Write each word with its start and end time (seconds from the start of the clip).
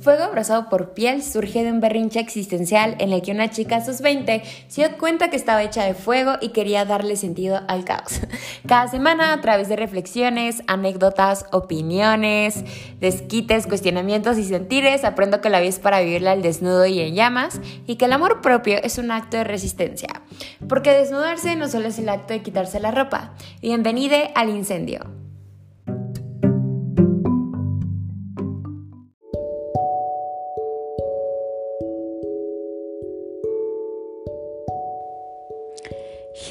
Fuego 0.00 0.24
abrazado 0.24 0.70
por 0.70 0.94
piel 0.94 1.22
surge 1.22 1.62
de 1.62 1.70
un 1.70 1.80
berrinche 1.80 2.20
existencial 2.20 2.96
en 3.00 3.12
el 3.12 3.20
que 3.20 3.32
una 3.32 3.50
chica 3.50 3.76
a 3.76 3.84
sus 3.84 4.00
20 4.00 4.42
se 4.66 4.80
dio 4.86 4.96
cuenta 4.96 5.28
que 5.28 5.36
estaba 5.36 5.62
hecha 5.62 5.84
de 5.84 5.92
fuego 5.92 6.36
y 6.40 6.50
quería 6.50 6.86
darle 6.86 7.16
sentido 7.16 7.60
al 7.68 7.84
caos. 7.84 8.20
Cada 8.66 8.88
semana, 8.88 9.34
a 9.34 9.40
través 9.42 9.68
de 9.68 9.76
reflexiones, 9.76 10.62
anécdotas, 10.68 11.44
opiniones, 11.52 12.64
desquites, 12.98 13.66
cuestionamientos 13.66 14.38
y 14.38 14.44
sentires, 14.44 15.04
aprendo 15.04 15.42
que 15.42 15.50
la 15.50 15.60
vida 15.60 15.68
es 15.68 15.78
para 15.78 16.00
vivirla 16.00 16.32
al 16.32 16.40
desnudo 16.40 16.86
y 16.86 17.00
en 17.00 17.14
llamas 17.14 17.60
y 17.86 17.96
que 17.96 18.06
el 18.06 18.14
amor 18.14 18.40
propio 18.40 18.78
es 18.82 18.96
un 18.96 19.10
acto 19.10 19.36
de 19.36 19.44
resistencia. 19.44 20.22
Porque 20.66 20.92
desnudarse 20.92 21.56
no 21.56 21.68
solo 21.68 21.88
es 21.88 21.98
el 21.98 22.08
acto 22.08 22.32
de 22.32 22.40
quitarse 22.40 22.80
la 22.80 22.90
ropa. 22.90 23.34
Bienvenide 23.60 24.30
al 24.34 24.48
incendio. 24.48 25.19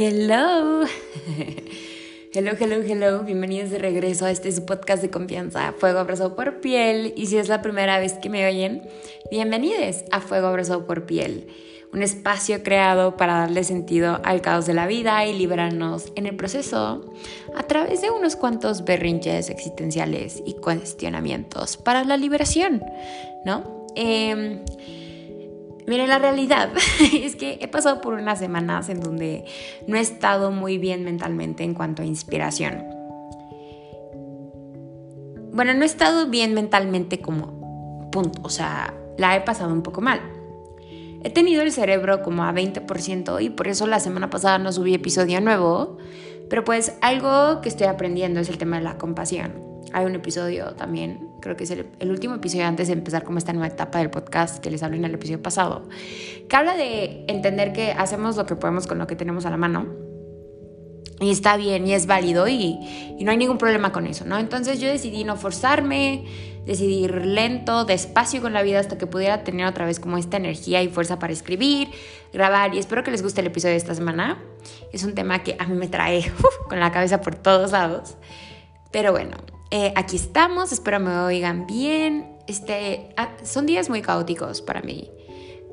Hello. 0.02 0.85
Hello, 2.34 2.52
hello, 2.57 2.81
hello. 2.81 3.23
Bienvenidos 3.23 3.70
de 3.70 3.80
regreso 3.80 4.26
a 4.26 4.31
este 4.31 4.49
podcast 4.62 5.02
de 5.02 5.09
confianza, 5.09 5.73
Fuego 5.77 5.99
Abrazado 5.99 6.38
por 6.38 6.62
Piel. 6.62 7.13
Y 7.17 7.26
si 7.26 7.38
es 7.38 7.49
la 7.49 7.62
primera 7.62 7.99
vez 7.99 8.13
que 8.13 8.30
me 8.30 8.48
oyen, 8.48 8.81
bienvenidos 9.30 10.05
a 10.12 10.21
Fuego 10.21 10.48
Abrazado 10.48 10.88
por 10.88 11.05
Piel. 11.05 11.48
Un 11.91 12.02
espacio 12.02 12.63
creado 12.63 13.17
para 13.17 13.40
darle 13.40 13.66
sentido 13.66 14.21
al 14.23 14.40
caos 14.40 14.66
de 14.66 14.73
la 14.73 14.88
vida 14.88 15.26
y 15.26 15.38
liberarnos 15.38 16.13
en 16.16 16.27
el 16.27 16.38
proceso 16.38 17.13
a 17.54 17.63
través 17.63 18.02
de 18.02 18.09
unos 18.09 18.38
cuantos 18.38 18.85
berrinches 18.85 19.49
existenciales 19.49 20.41
y 20.45 20.54
cuestionamientos 20.54 21.76
para 21.76 22.05
la 22.05 22.16
liberación, 22.16 22.82
¿no? 23.43 23.85
Eh, 23.98 24.63
Miren, 25.90 26.07
la 26.07 26.20
realidad 26.20 26.70
es 27.13 27.35
que 27.35 27.57
he 27.62 27.68
pasado 27.68 27.99
por 27.99 28.13
unas 28.13 28.37
semanas 28.37 28.90
en 28.90 28.99
donde 28.99 29.45
no 29.87 29.98
he 29.98 29.99
estado 29.99 30.51
muy 30.51 30.77
bien 30.77 31.04
mentalmente 31.04 31.63
en 31.63 31.73
cuanto 31.73 32.04
a 32.04 32.05
inspiración. 32.05 32.85
Bueno, 35.51 35.73
no 35.73 35.82
he 35.82 35.87
estado 35.87 36.27
bien 36.27 36.54
mentalmente 36.54 37.21
como 37.21 38.12
punto, 38.12 38.40
o 38.43 38.49
sea, 38.49 38.93
la 39.17 39.35
he 39.35 39.41
pasado 39.41 39.73
un 39.73 39.82
poco 39.82 39.99
mal. 39.99 40.21
He 41.23 41.32
tenido 41.32 41.63
el 41.63 41.71
cerebro 41.71 42.21
como 42.21 42.43
a 42.43 42.54
20% 42.54 43.41
y 43.41 43.49
por 43.49 43.67
eso 43.67 43.87
la 43.87 43.99
semana 43.99 44.29
pasada 44.29 44.60
no 44.60 44.71
subí 44.71 44.93
episodio 44.93 45.41
nuevo, 45.41 45.98
pero 46.51 46.63
pues 46.63 46.99
algo 47.01 47.62
que 47.62 47.70
estoy 47.70 47.87
aprendiendo 47.87 48.40
es 48.40 48.49
el 48.49 48.60
tema 48.60 48.77
de 48.77 48.84
la 48.84 48.99
compasión. 48.99 49.68
Hay 49.93 50.05
un 50.05 50.15
episodio 50.15 50.73
también 50.76 51.29
creo 51.40 51.55
que 51.55 51.63
es 51.63 51.71
el, 51.71 52.09
último 52.09 52.35
episodio 52.35 52.65
antes 52.65 52.87
de 52.87 52.93
empezar 52.93 53.23
como 53.23 53.37
esta 53.37 53.54
nueva 53.54 53.68
etapa 53.68 53.99
del 53.99 54.09
podcast 54.09 54.59
que 54.59 54.70
les 54.70 54.84
hablé 54.84 54.98
en 54.98 55.05
el 55.05 55.15
episodio 55.15 55.41
pasado, 55.41 55.87
que 56.48 56.55
habla 56.55 56.76
de 56.76 57.26
entender 57.27 57.73
que 57.73 57.91
hacemos 57.91 58.37
lo 58.37 58.45
que 58.45 58.55
podemos 58.55 58.87
con 58.87 58.98
lo 58.98 59.07
que 59.07 59.15
tenemos 59.15 59.45
a 59.45 59.49
la 59.49 59.57
mano. 59.57 59.87
Y 61.21 61.32
está 61.32 61.57
bien 61.57 61.85
y 61.85 61.93
es 61.93 62.05
válido 62.05 62.48
y, 62.48 62.79
no 63.20 63.32
hay 63.32 63.37
ningún 63.37 63.57
problema 63.57 63.91
con 63.91 64.07
eso, 64.07 64.23
¿no? 64.23 64.40
Entonces 64.40 64.79
yo 64.79 64.88
decidí 64.88 65.25
no 65.25 65.35
forzarme, 65.35 66.23
decidí 66.66 67.03
ir 67.03 67.25
lento, 67.25 67.84
despacio 67.84 68.41
con 68.41 68.53
la 68.53 68.63
vida 68.63 68.79
hasta 68.79 68.97
que 68.97 69.06
pudiera 69.06 69.44
tener 69.44 69.66
otra 69.66 69.85
vez 69.85 70.00
como 70.00 70.17
esta 70.17 70.38
energía 70.38 70.81
y 70.81 70.88
fuerza 70.88 71.19
para 71.19 71.34
escribir, 71.34 71.90
grabar 72.31 72.73
y 72.73 72.79
espero 72.79 73.03
que 73.03 73.12
les 73.12 73.22
guste 73.22 73.41
el 73.41 73.47
episodio 73.47 73.73
de 73.73 73.79
esta 73.79 73.95
semana. 73.95 74.41
Es 74.94 75.03
un 75.03 75.13
tema 75.13 75.44
que 75.44 75.57
a 75.59 75.66
mí 75.66 75.75
me 75.75 75.90
trae 75.90 76.31
con 76.69 76.79
la 76.79 76.91
cabeza 76.94 77.19
por 77.19 77.35
todos 77.35 77.73
lados. 77.73 78.16
Pero 78.91 79.12
bueno, 79.12 79.35
eh, 79.72 79.94
aquí 79.95 80.16
estamos, 80.16 80.72
espero 80.72 81.00
me 81.00 81.16
oigan 81.17 81.67
bien. 81.67 82.38
Este, 82.47 83.09
ah, 83.17 83.29
son 83.44 83.66
días 83.66 83.89
muy 83.89 84.01
caóticos 84.01 84.61
para 84.61 84.81
mí. 84.81 85.11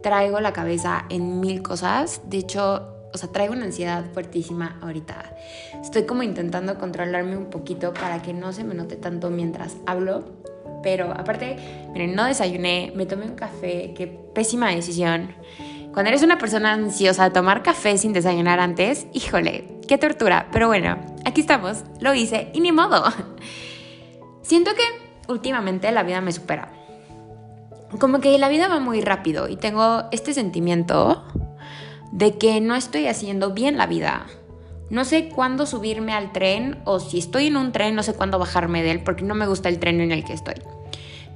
Traigo 0.03 0.41
la 0.41 0.53
cabeza 0.53 1.07
en 1.09 1.41
mil 1.41 1.63
cosas. 1.63 2.21
De 2.25 2.39
hecho, 2.39 2.89
o 3.13 3.19
sea, 3.19 3.33
traigo 3.33 3.55
una 3.55 3.65
ansiedad 3.65 4.05
fuertísima 4.13 4.79
ahorita. 4.83 5.35
Estoy 5.83 6.05
como 6.05 6.23
intentando 6.23 6.79
controlarme 6.79 7.37
un 7.37 7.47
poquito 7.47 7.95
para 7.95 8.21
que 8.21 8.35
no 8.35 8.53
se 8.53 8.65
me 8.65 8.75
note 8.75 8.97
tanto 8.97 9.31
mientras 9.31 9.77
hablo. 9.87 10.25
Pero 10.83 11.11
aparte, 11.13 11.57
miren, 11.93 12.15
no 12.15 12.27
desayuné, 12.27 12.93
me 12.95 13.07
tomé 13.07 13.25
un 13.25 13.35
café, 13.35 13.95
qué 13.97 14.07
pésima 14.07 14.71
decisión. 14.71 15.35
Cuando 15.93 16.11
eres 16.11 16.23
una 16.23 16.37
persona 16.37 16.75
ansiosa, 16.75 17.33
tomar 17.33 17.63
café 17.63 17.97
sin 17.97 18.13
desayunar 18.13 18.61
antes, 18.61 19.07
híjole, 19.15 19.65
qué 19.89 19.97
tortura. 19.97 20.49
Pero 20.53 20.69
bueno, 20.69 20.99
aquí 21.25 21.41
estamos, 21.41 21.85
lo 22.01 22.13
hice 22.13 22.51
y 22.53 22.61
ni 22.61 22.71
modo. 22.71 23.05
Siento 24.47 24.71
que 24.77 25.33
últimamente 25.33 25.91
la 25.91 26.05
vida 26.05 26.21
me 26.21 26.31
supera. 26.31 26.71
Como 27.99 28.21
que 28.21 28.39
la 28.39 28.49
vida 28.49 28.69
va 28.69 28.79
muy 28.79 29.01
rápido 29.01 29.49
y 29.49 29.57
tengo 29.57 30.05
este 30.13 30.35
sentimiento 30.35 31.25
de 32.13 32.39
que 32.39 32.61
no 32.61 32.77
estoy 32.77 33.09
haciendo 33.09 33.55
bien 33.55 33.77
la 33.77 33.89
vida. 33.89 34.27
No 34.89 35.05
sé 35.05 35.31
cuándo 35.31 35.67
subirme 35.67 36.13
al 36.13 36.31
tren 36.31 36.81
o 36.85 37.01
si 37.01 37.19
estoy 37.19 37.49
en 37.49 37.57
un 37.57 37.73
tren 37.73 37.97
no 37.97 38.05
sé 38.05 38.15
cuándo 38.15 38.39
bajarme 38.39 38.85
de 38.85 38.93
él 38.93 39.03
porque 39.03 39.25
no 39.25 39.35
me 39.35 39.49
gusta 39.49 39.69
el 39.69 39.81
tren 39.81 40.01
en 40.01 40.13
el 40.13 40.25
que 40.25 40.35
estoy. 40.35 40.55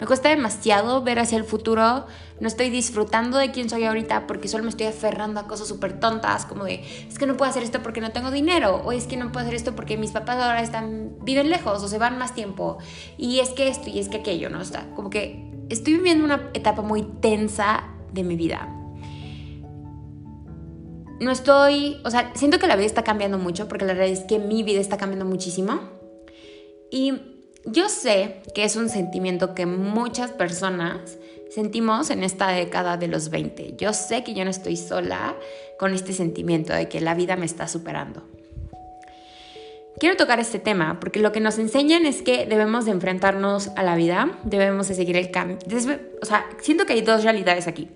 Me 0.00 0.06
cuesta 0.06 0.30
demasiado 0.30 1.02
ver 1.02 1.18
hacia 1.18 1.36
el 1.36 1.44
futuro. 1.44 2.06
No 2.40 2.48
estoy 2.48 2.70
disfrutando 2.70 3.36
de 3.36 3.50
quién 3.50 3.68
soy 3.68 3.84
ahorita 3.84 4.26
porque 4.26 4.48
solo 4.48 4.64
me 4.64 4.70
estoy 4.70 4.86
aferrando 4.86 5.40
a 5.40 5.46
cosas 5.46 5.68
súper 5.68 6.00
tontas, 6.00 6.46
como 6.46 6.64
de, 6.64 6.82
es 7.06 7.18
que 7.18 7.26
no 7.26 7.36
puedo 7.36 7.50
hacer 7.50 7.62
esto 7.62 7.82
porque 7.82 8.00
no 8.00 8.10
tengo 8.12 8.30
dinero, 8.30 8.76
o 8.76 8.92
es 8.92 9.06
que 9.06 9.18
no 9.18 9.30
puedo 9.30 9.44
hacer 9.44 9.54
esto 9.54 9.76
porque 9.76 9.98
mis 9.98 10.10
papás 10.10 10.38
ahora 10.38 10.62
están, 10.62 11.16
viven 11.22 11.50
lejos 11.50 11.82
o 11.82 11.88
se 11.88 11.98
van 11.98 12.16
más 12.16 12.34
tiempo, 12.34 12.78
y 13.18 13.40
es 13.40 13.50
que 13.50 13.68
esto 13.68 13.90
y 13.90 13.98
es 13.98 14.08
que 14.08 14.18
aquello, 14.18 14.48
¿no? 14.48 14.62
Está 14.62 14.86
como 14.94 15.10
que 15.10 15.52
estoy 15.68 15.94
viviendo 15.94 16.24
una 16.24 16.48
etapa 16.54 16.80
muy 16.80 17.02
tensa 17.02 17.84
de 18.10 18.24
mi 18.24 18.36
vida. 18.36 18.74
No 21.20 21.30
estoy, 21.30 21.98
o 22.06 22.10
sea, 22.10 22.32
siento 22.34 22.58
que 22.58 22.66
la 22.66 22.76
vida 22.76 22.86
está 22.86 23.04
cambiando 23.04 23.36
mucho 23.36 23.68
porque 23.68 23.84
la 23.84 23.92
realidad 23.92 24.18
es 24.18 24.26
que 24.26 24.38
mi 24.38 24.62
vida 24.62 24.80
está 24.80 24.96
cambiando 24.96 25.26
muchísimo. 25.26 25.78
Y 26.90 27.39
yo 27.64 27.88
sé 27.88 28.42
que 28.54 28.64
es 28.64 28.76
un 28.76 28.88
sentimiento 28.88 29.54
que 29.54 29.66
muchas 29.66 30.30
personas 30.30 31.18
sentimos 31.50 32.10
en 32.10 32.22
esta 32.22 32.48
década 32.48 32.96
de 32.96 33.08
los 33.08 33.30
20. 33.30 33.74
Yo 33.76 33.92
sé 33.92 34.24
que 34.24 34.34
yo 34.34 34.44
no 34.44 34.50
estoy 34.50 34.76
sola 34.76 35.36
con 35.78 35.92
este 35.92 36.12
sentimiento 36.12 36.72
de 36.72 36.88
que 36.88 37.00
la 37.00 37.14
vida 37.14 37.36
me 37.36 37.46
está 37.46 37.68
superando. 37.68 38.22
Quiero 39.98 40.16
tocar 40.16 40.40
este 40.40 40.58
tema 40.58 40.98
porque 40.98 41.20
lo 41.20 41.32
que 41.32 41.40
nos 41.40 41.58
enseñan 41.58 42.06
es 42.06 42.22
que 42.22 42.46
debemos 42.46 42.86
de 42.86 42.92
enfrentarnos 42.92 43.68
a 43.76 43.82
la 43.82 43.96
vida, 43.96 44.38
debemos 44.44 44.88
de 44.88 44.94
seguir 44.94 45.16
el 45.16 45.30
cambio. 45.30 45.58
O 46.22 46.26
sea, 46.26 46.46
siento 46.60 46.86
que 46.86 46.94
hay 46.94 47.02
dos 47.02 47.22
realidades 47.24 47.66
aquí. 47.66 47.88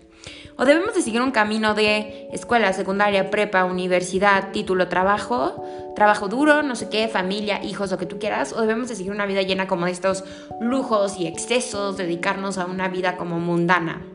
¿O 0.57 0.65
debemos 0.65 0.95
de 0.95 1.03
seguir 1.03 1.21
un 1.21 1.33
camino 1.33 1.75
de 1.75 2.29
escuela, 2.33 2.73
secundaria, 2.73 3.31
prepa, 3.31 3.65
universidad, 3.65 4.53
título, 4.53 4.87
trabajo, 4.89 5.65
trabajo 5.97 6.29
duro, 6.29 6.63
no 6.63 6.77
sé 6.77 6.89
qué, 6.89 7.09
familia, 7.09 7.63
hijos, 7.65 7.91
lo 7.91 7.99
que 7.99 8.07
tú 8.07 8.19
quieras? 8.21 8.53
¿O 8.53 8.61
debemos 8.61 8.89
de 8.89 8.95
seguir 8.95 9.11
una 9.11 9.27
vida 9.27 9.43
llena 9.43 9.67
como 9.67 9.87
de 9.87 9.93
estos 9.93 10.25
lujos 10.61 11.19
y 11.19 11.27
excesos, 11.27 11.97
dedicarnos 11.97 12.59
a 12.59 12.67
una 12.67 12.89
vida 12.89 13.17
como 13.17 13.41
mundana? 13.41 14.07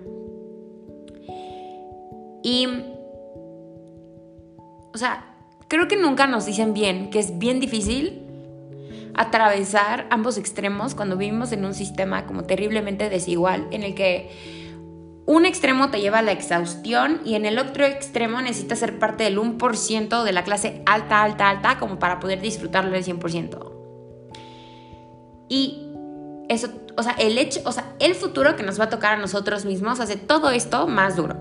Y, 2.42 2.68
o 4.94 4.98
sea, 4.98 5.36
creo 5.68 5.90
que 5.90 5.98
nunca 5.98 6.26
nos 6.26 6.46
dicen 6.46 6.74
bien 6.74 7.10
que 7.10 7.20
es 7.20 7.38
bien 7.38 7.60
difícil 7.60 8.26
atravesar 9.14 10.08
ambos 10.10 10.38
extremos 10.38 10.96
cuando 10.96 11.18
vivimos 11.18 11.52
en 11.52 11.66
un 11.66 11.74
sistema 11.74 12.26
como 12.26 12.46
terriblemente 12.46 13.10
desigual 13.10 13.68
en 13.72 13.84
el 13.84 13.94
que 13.94 14.30
un 15.30 15.46
extremo 15.46 15.92
te 15.92 16.02
lleva 16.02 16.18
a 16.18 16.22
la 16.24 16.32
exhaustión 16.32 17.22
y 17.24 17.36
en 17.36 17.46
el 17.46 17.60
otro 17.60 17.86
extremo 17.86 18.42
necesitas 18.42 18.80
ser 18.80 18.98
parte 18.98 19.26
del 19.26 19.38
1% 19.38 20.24
de 20.24 20.32
la 20.32 20.44
clase 20.44 20.82
alta, 20.88 21.22
alta, 21.22 21.52
alta 21.52 21.78
como 21.78 22.00
para 22.00 22.20
poder 22.20 22.42
disfrutarlo 22.42 22.94
del 22.94 23.06
100%. 23.06 23.72
Y 25.48 25.88
eso, 26.50 26.70
o 26.98 27.04
sea, 27.04 27.12
el 27.20 27.38
hecho, 27.38 27.62
o 27.66 27.72
sea, 27.72 27.94
el 28.00 28.16
futuro 28.16 28.56
que 28.56 28.64
nos 28.64 28.80
va 28.80 28.86
a 28.86 28.90
tocar 28.90 29.14
a 29.14 29.18
nosotros 29.18 29.66
mismos 29.66 30.00
hace 30.00 30.16
todo 30.16 30.50
esto 30.50 30.88
más 30.88 31.16
duro. 31.16 31.38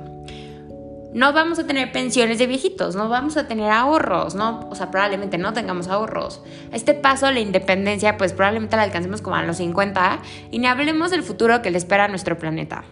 No 1.14 1.32
vamos 1.32 1.58
a 1.58 1.66
tener 1.66 1.90
pensiones 1.90 2.38
de 2.38 2.46
viejitos, 2.46 2.94
no 2.94 3.08
vamos 3.08 3.38
a 3.38 3.48
tener 3.48 3.70
ahorros, 3.70 4.34
no, 4.34 4.68
o 4.68 4.74
sea, 4.74 4.90
probablemente 4.90 5.38
no 5.38 5.54
tengamos 5.54 5.88
ahorros. 5.88 6.42
A 6.70 6.76
este 6.76 6.92
paso 6.92 7.30
la 7.30 7.40
independencia 7.40 8.18
pues 8.18 8.34
probablemente 8.34 8.76
la 8.76 8.82
alcancemos 8.82 9.22
como 9.22 9.36
a 9.36 9.42
los 9.44 9.56
50 9.56 10.18
y 10.50 10.58
ni 10.58 10.66
hablemos 10.66 11.10
del 11.10 11.22
futuro 11.22 11.62
que 11.62 11.70
le 11.70 11.78
espera 11.78 12.04
a 12.04 12.08
nuestro 12.08 12.36
planeta. 12.36 12.84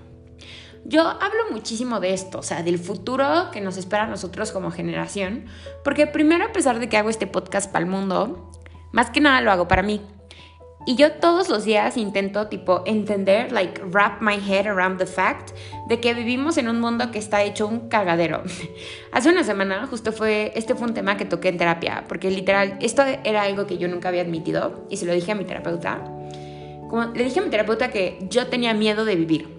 Yo 0.89 1.03
hablo 1.03 1.51
muchísimo 1.51 1.99
de 1.99 2.15
esto, 2.15 2.39
o 2.39 2.43
sea, 2.45 2.63
del 2.63 2.79
futuro 2.79 3.51
que 3.53 3.61
nos 3.61 3.77
espera 3.77 4.05
a 4.05 4.07
nosotros 4.07 4.53
como 4.53 4.71
generación, 4.71 5.47
porque 5.83 6.07
primero 6.07 6.45
a 6.45 6.53
pesar 6.53 6.79
de 6.79 6.89
que 6.89 6.97
hago 6.97 7.11
este 7.11 7.27
podcast 7.27 7.73
para 7.73 7.85
el 7.85 7.91
mundo, 7.91 8.53
más 8.93 9.11
que 9.11 9.21
nada 9.21 9.41
lo 9.41 9.51
hago 9.51 9.67
para 9.67 9.83
mí. 9.83 10.01
Y 10.87 10.95
yo 10.95 11.15
todos 11.15 11.49
los 11.49 11.65
días 11.65 11.97
intento 11.97 12.47
tipo 12.47 12.85
entender, 12.87 13.51
like 13.51 13.83
wrap 13.87 14.23
my 14.23 14.37
head 14.37 14.69
around 14.69 14.99
the 14.99 15.07
fact 15.07 15.51
de 15.89 15.99
que 15.99 16.15
vivimos 16.15 16.57
en 16.57 16.69
un 16.69 16.81
mundo 16.81 17.11
que 17.11 17.19
está 17.19 17.43
hecho 17.43 17.67
un 17.67 17.89
cagadero. 17.89 18.45
Hace 19.13 19.31
una 19.31 19.43
semana 19.43 19.89
justo 19.89 20.13
fue, 20.13 20.53
este 20.55 20.77
fue 20.77 20.87
un 20.87 20.95
tema 20.95 21.17
que 21.17 21.25
toqué 21.25 21.49
en 21.49 21.59
terapia, 21.59 22.05
porque 22.07 22.31
literal, 22.31 22.79
esto 22.81 23.03
era 23.25 23.43
algo 23.43 23.67
que 23.67 23.79
yo 23.79 23.89
nunca 23.89 24.11
había 24.11 24.23
admitido 24.23 24.87
y 24.89 24.99
se 24.99 25.07
lo 25.07 25.13
dije 25.13 25.33
a 25.33 25.35
mi 25.35 25.45
terapeuta. 25.45 26.05
Como 26.89 27.07
le 27.07 27.25
dije 27.25 27.41
a 27.41 27.43
mi 27.43 27.51
terapeuta 27.51 27.91
que 27.91 28.25
yo 28.31 28.47
tenía 28.47 28.73
miedo 28.73 29.05
de 29.05 29.17
vivir 29.17 29.56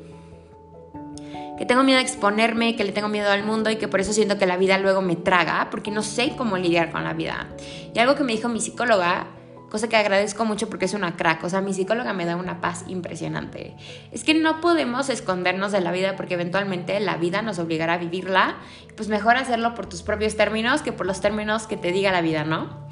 que 1.57 1.65
tengo 1.65 1.83
miedo 1.83 1.99
a 1.99 2.01
exponerme, 2.01 2.75
que 2.75 2.83
le 2.83 2.91
tengo 2.91 3.09
miedo 3.09 3.31
al 3.31 3.43
mundo 3.43 3.69
y 3.69 3.77
que 3.77 3.87
por 3.87 3.99
eso 3.99 4.13
siento 4.13 4.37
que 4.37 4.45
la 4.45 4.57
vida 4.57 4.77
luego 4.77 5.01
me 5.01 5.15
traga, 5.15 5.69
porque 5.71 5.91
no 5.91 6.03
sé 6.03 6.33
cómo 6.37 6.57
lidiar 6.57 6.91
con 6.91 7.03
la 7.03 7.13
vida. 7.13 7.47
Y 7.93 7.99
algo 7.99 8.15
que 8.15 8.23
me 8.23 8.33
dijo 8.33 8.47
mi 8.47 8.61
psicóloga, 8.61 9.27
cosa 9.69 9.89
que 9.89 9.97
agradezco 9.97 10.45
mucho 10.45 10.69
porque 10.69 10.85
es 10.85 10.93
una 10.93 11.15
crack, 11.15 11.43
o 11.43 11.49
sea, 11.49 11.61
mi 11.61 11.73
psicóloga 11.73 12.13
me 12.13 12.25
da 12.25 12.35
una 12.35 12.61
paz 12.61 12.85
impresionante. 12.87 13.75
Es 14.11 14.23
que 14.23 14.33
no 14.33 14.61
podemos 14.61 15.09
escondernos 15.09 15.71
de 15.71 15.81
la 15.81 15.91
vida 15.91 16.15
porque 16.15 16.35
eventualmente 16.35 16.99
la 16.99 17.17
vida 17.17 17.41
nos 17.41 17.59
obligará 17.59 17.93
a 17.93 17.97
vivirla, 17.97 18.57
pues 18.95 19.09
mejor 19.09 19.35
hacerlo 19.35 19.73
por 19.73 19.87
tus 19.87 20.03
propios 20.03 20.37
términos 20.37 20.81
que 20.81 20.93
por 20.93 21.05
los 21.05 21.21
términos 21.21 21.67
que 21.67 21.77
te 21.77 21.91
diga 21.91 22.11
la 22.11 22.21
vida, 22.21 22.43
¿no? 22.43 22.87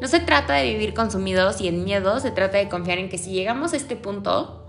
No 0.00 0.08
se 0.08 0.20
trata 0.20 0.54
de 0.54 0.72
vivir 0.72 0.94
consumidos 0.94 1.60
y 1.60 1.68
en 1.68 1.84
miedo, 1.84 2.20
se 2.20 2.30
trata 2.30 2.56
de 2.56 2.68
confiar 2.68 2.98
en 2.98 3.10
que 3.10 3.18
si 3.18 3.32
llegamos 3.32 3.74
a 3.74 3.76
este 3.76 3.96
punto, 3.96 4.59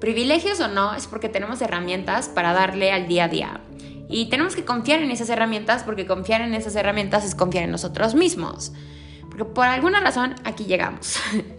privilegios 0.00 0.60
o 0.60 0.68
no, 0.68 0.94
es 0.94 1.06
porque 1.06 1.28
tenemos 1.28 1.60
herramientas 1.60 2.28
para 2.28 2.52
darle 2.52 2.92
al 2.92 3.08
día 3.08 3.24
a 3.24 3.28
día. 3.28 3.60
Y 4.08 4.30
tenemos 4.30 4.56
que 4.56 4.64
confiar 4.64 5.02
en 5.02 5.10
esas 5.10 5.28
herramientas 5.28 5.82
porque 5.82 6.06
confiar 6.06 6.40
en 6.40 6.54
esas 6.54 6.74
herramientas 6.76 7.24
es 7.24 7.34
confiar 7.34 7.64
en 7.64 7.70
nosotros 7.70 8.14
mismos. 8.14 8.72
Porque 9.28 9.44
por 9.44 9.66
alguna 9.66 10.00
razón 10.00 10.34
aquí 10.44 10.64
llegamos. 10.64 11.18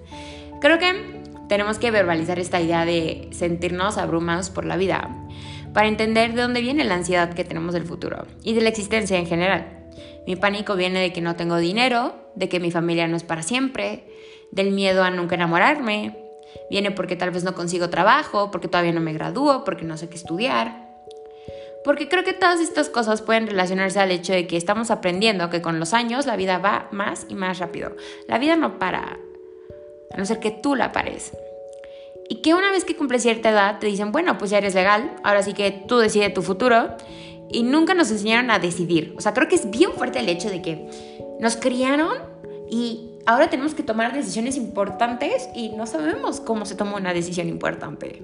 Creo 0.62 0.80
que 0.80 1.20
tenemos 1.48 1.80
que 1.80 1.92
verbalizar 1.92 2.40
esta 2.40 2.60
idea 2.60 2.86
de 2.86 3.30
sentirnos 3.32 3.98
abrumados 3.98 4.50
por 4.50 4.66
la 4.66 4.78
vida 4.78 5.10
para 5.74 5.88
entender 5.88 6.34
de 6.34 6.42
dónde 6.42 6.62
viene 6.62 6.84
la 6.84 6.96
ansiedad 6.96 7.34
que 7.34 7.44
tenemos 7.44 7.74
del 7.74 7.86
futuro 7.86 8.26
y 8.44 8.54
de 8.54 8.62
la 8.62 8.70
existencia 8.70 9.18
en 9.18 9.28
general. 9.28 9.88
Mi 10.26 10.36
pánico 10.36 10.76
viene 10.76 11.00
de 11.00 11.14
que 11.14 11.22
no 11.22 11.36
tengo 11.36 11.58
dinero, 11.58 12.32
de 12.36 12.50
que 12.50 12.60
mi 12.60 12.72
familia 12.72 13.08
no 13.08 13.16
es 13.16 13.24
para 13.24 13.44
siempre, 13.44 14.08
del 14.52 14.72
miedo 14.72 15.04
a 15.04 15.12
nunca 15.12 15.36
enamorarme, 15.36 16.18
viene 16.70 16.92
porque 16.92 17.16
tal 17.16 17.32
vez 17.32 17.44
no 17.44 17.56
consigo 17.56 17.90
trabajo, 17.90 18.52
porque 18.52 18.68
todavía 18.68 18.92
no 18.92 19.02
me 19.02 19.14
gradúo, 19.14 19.64
porque 19.64 19.86
no 19.86 19.98
sé 19.98 20.10
qué 20.10 20.16
estudiar. 20.16 20.90
Porque 21.84 22.10
creo 22.10 22.24
que 22.24 22.34
todas 22.34 22.60
estas 22.60 22.90
cosas 22.90 23.22
pueden 23.22 23.48
relacionarse 23.48 24.00
al 24.00 24.12
hecho 24.12 24.34
de 24.34 24.48
que 24.48 24.58
estamos 24.58 24.92
aprendiendo 24.92 25.50
que 25.50 25.62
con 25.62 25.80
los 25.80 25.94
años 25.94 26.26
la 26.26 26.36
vida 26.36 26.58
va 26.58 26.88
más 26.92 27.26
y 27.30 27.36
más 27.36 27.60
rápido. 27.60 27.96
La 28.28 28.38
vida 28.38 28.56
no 28.56 28.80
para, 28.80 29.18
a 30.12 30.18
no 30.18 30.26
ser 30.26 30.40
que 30.40 30.52
tú 30.52 30.76
la 30.76 30.92
pares. 30.92 31.32
Y 32.30 32.42
que 32.42 32.54
una 32.54 32.72
vez 32.72 32.86
que 32.86 32.96
cumples 32.96 33.24
cierta 33.24 33.50
edad 33.50 33.80
te 33.80 33.88
dicen, 33.88 34.12
bueno, 34.12 34.38
pues 34.38 34.52
ya 34.52 34.60
eres 34.60 34.76
legal, 34.76 35.16
ahora 35.24 35.42
sí 35.42 35.54
que 35.54 35.72
tú 35.72 35.98
decides 35.98 36.34
tu 36.34 36.42
futuro 36.42 36.96
y 37.50 37.64
nunca 37.64 37.94
nos 37.94 38.12
enseñaron 38.12 38.52
a 38.52 38.60
decidir. 38.60 39.16
O 39.18 39.22
sea, 39.22 39.34
creo 39.34 39.48
que 39.48 39.56
es 39.56 39.72
bien 39.72 39.94
fuerte 39.94 40.20
el 40.20 40.30
hecho 40.30 40.50
de 40.50 40.62
que 40.62 40.88
nos 41.40 41.56
criaron 41.56 42.18
y 42.70 43.09
ahora 43.26 43.50
tenemos 43.50 43.74
que 43.74 43.84
tomar 43.84 44.14
decisiones 44.14 44.58
importantes 44.58 45.50
y 45.56 45.70
no 45.70 45.86
sabemos 45.86 46.40
cómo 46.40 46.66
se 46.66 46.76
toma 46.76 46.98
una 46.98 47.14
decisión 47.14 47.48
importante. 47.48 48.22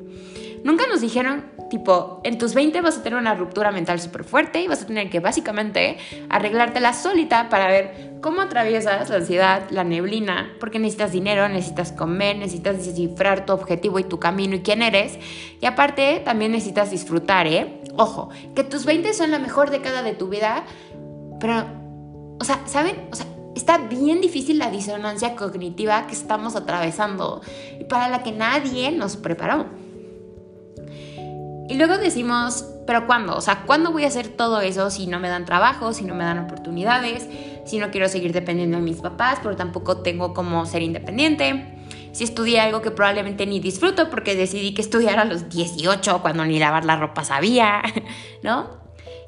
Nunca 0.63 0.87
nos 0.87 1.01
dijeron, 1.01 1.45
tipo, 1.69 2.21
en 2.23 2.39
tus 2.39 2.55
20 2.55 2.81
vas 2.81 2.97
a 2.97 3.03
tener 3.03 3.19
una 3.19 3.35
ruptura 3.35 3.71
mental 3.71 3.99
súper 3.99 4.23
fuerte 4.23 4.63
y 4.63 4.67
vas 4.67 4.81
a 4.81 4.87
tener 4.87 5.11
que 5.11 5.19
básicamente 5.19 5.97
arreglártela 6.27 6.91
solita 6.93 7.49
para 7.49 7.67
ver 7.67 8.15
cómo 8.19 8.41
atraviesas 8.41 9.09
la 9.11 9.17
ansiedad, 9.17 9.69
la 9.69 9.83
neblina, 9.83 10.53
porque 10.59 10.79
necesitas 10.79 11.11
dinero, 11.11 11.47
necesitas 11.47 11.91
comer, 11.91 12.37
necesitas 12.37 12.83
descifrar 12.83 13.45
tu 13.45 13.53
objetivo 13.53 13.99
y 13.99 14.05
tu 14.05 14.19
camino 14.19 14.55
y 14.55 14.61
quién 14.61 14.81
eres. 14.81 15.19
Y 15.61 15.67
aparte, 15.67 16.23
también 16.25 16.51
necesitas 16.51 16.89
disfrutar, 16.89 17.45
¿eh? 17.45 17.81
Ojo, 17.95 18.29
que 18.55 18.63
tus 18.63 18.85
20 18.85 19.13
son 19.13 19.29
la 19.29 19.37
mejor 19.37 19.69
década 19.69 20.01
de 20.01 20.13
tu 20.13 20.29
vida, 20.29 20.63
pero, 21.39 21.63
o 22.39 22.43
sea, 22.43 22.59
¿saben? 22.65 23.07
O 23.11 23.15
sea, 23.15 23.27
está 23.55 23.77
bien 23.77 24.21
difícil 24.21 24.59
la 24.59 24.69
disonancia 24.69 25.35
cognitiva 25.35 26.05
que 26.07 26.13
estamos 26.13 26.55
atravesando 26.55 27.41
y 27.79 27.85
para 27.85 28.09
la 28.09 28.21
que 28.21 28.31
nadie 28.31 28.91
nos 28.91 29.15
preparó. 29.15 29.65
Y 31.67 31.75
luego 31.75 31.97
decimos, 31.97 32.65
pero 32.85 33.07
¿cuándo? 33.07 33.35
O 33.35 33.41
sea, 33.41 33.63
¿cuándo 33.65 33.91
voy 33.91 34.03
a 34.03 34.07
hacer 34.07 34.27
todo 34.27 34.61
eso 34.61 34.91
si 34.91 35.07
no 35.07 35.19
me 35.19 35.29
dan 35.29 35.45
trabajo, 35.45 35.93
si 35.93 36.05
no 36.05 36.13
me 36.13 36.23
dan 36.23 36.39
oportunidades, 36.39 37.27
si 37.65 37.79
no 37.79 37.89
quiero 37.89 38.07
seguir 38.07 38.33
dependiendo 38.33 38.77
de 38.77 38.83
mis 38.83 38.97
papás, 38.97 39.39
pero 39.41 39.55
tampoco 39.55 39.97
tengo 39.97 40.33
como 40.33 40.65
ser 40.67 40.83
independiente? 40.83 41.71
Si 42.11 42.23
estudié 42.23 42.59
algo 42.59 42.81
que 42.81 42.91
probablemente 42.91 43.45
ni 43.47 43.59
disfruto 43.59 44.09
porque 44.09 44.35
decidí 44.35 44.73
que 44.73 44.81
estudiar 44.81 45.17
a 45.17 45.25
los 45.25 45.49
18 45.49 46.21
cuando 46.21 46.45
ni 46.45 46.59
lavar 46.59 46.85
la 46.85 46.97
ropa 46.97 47.23
sabía, 47.23 47.81
¿no? 48.43 48.84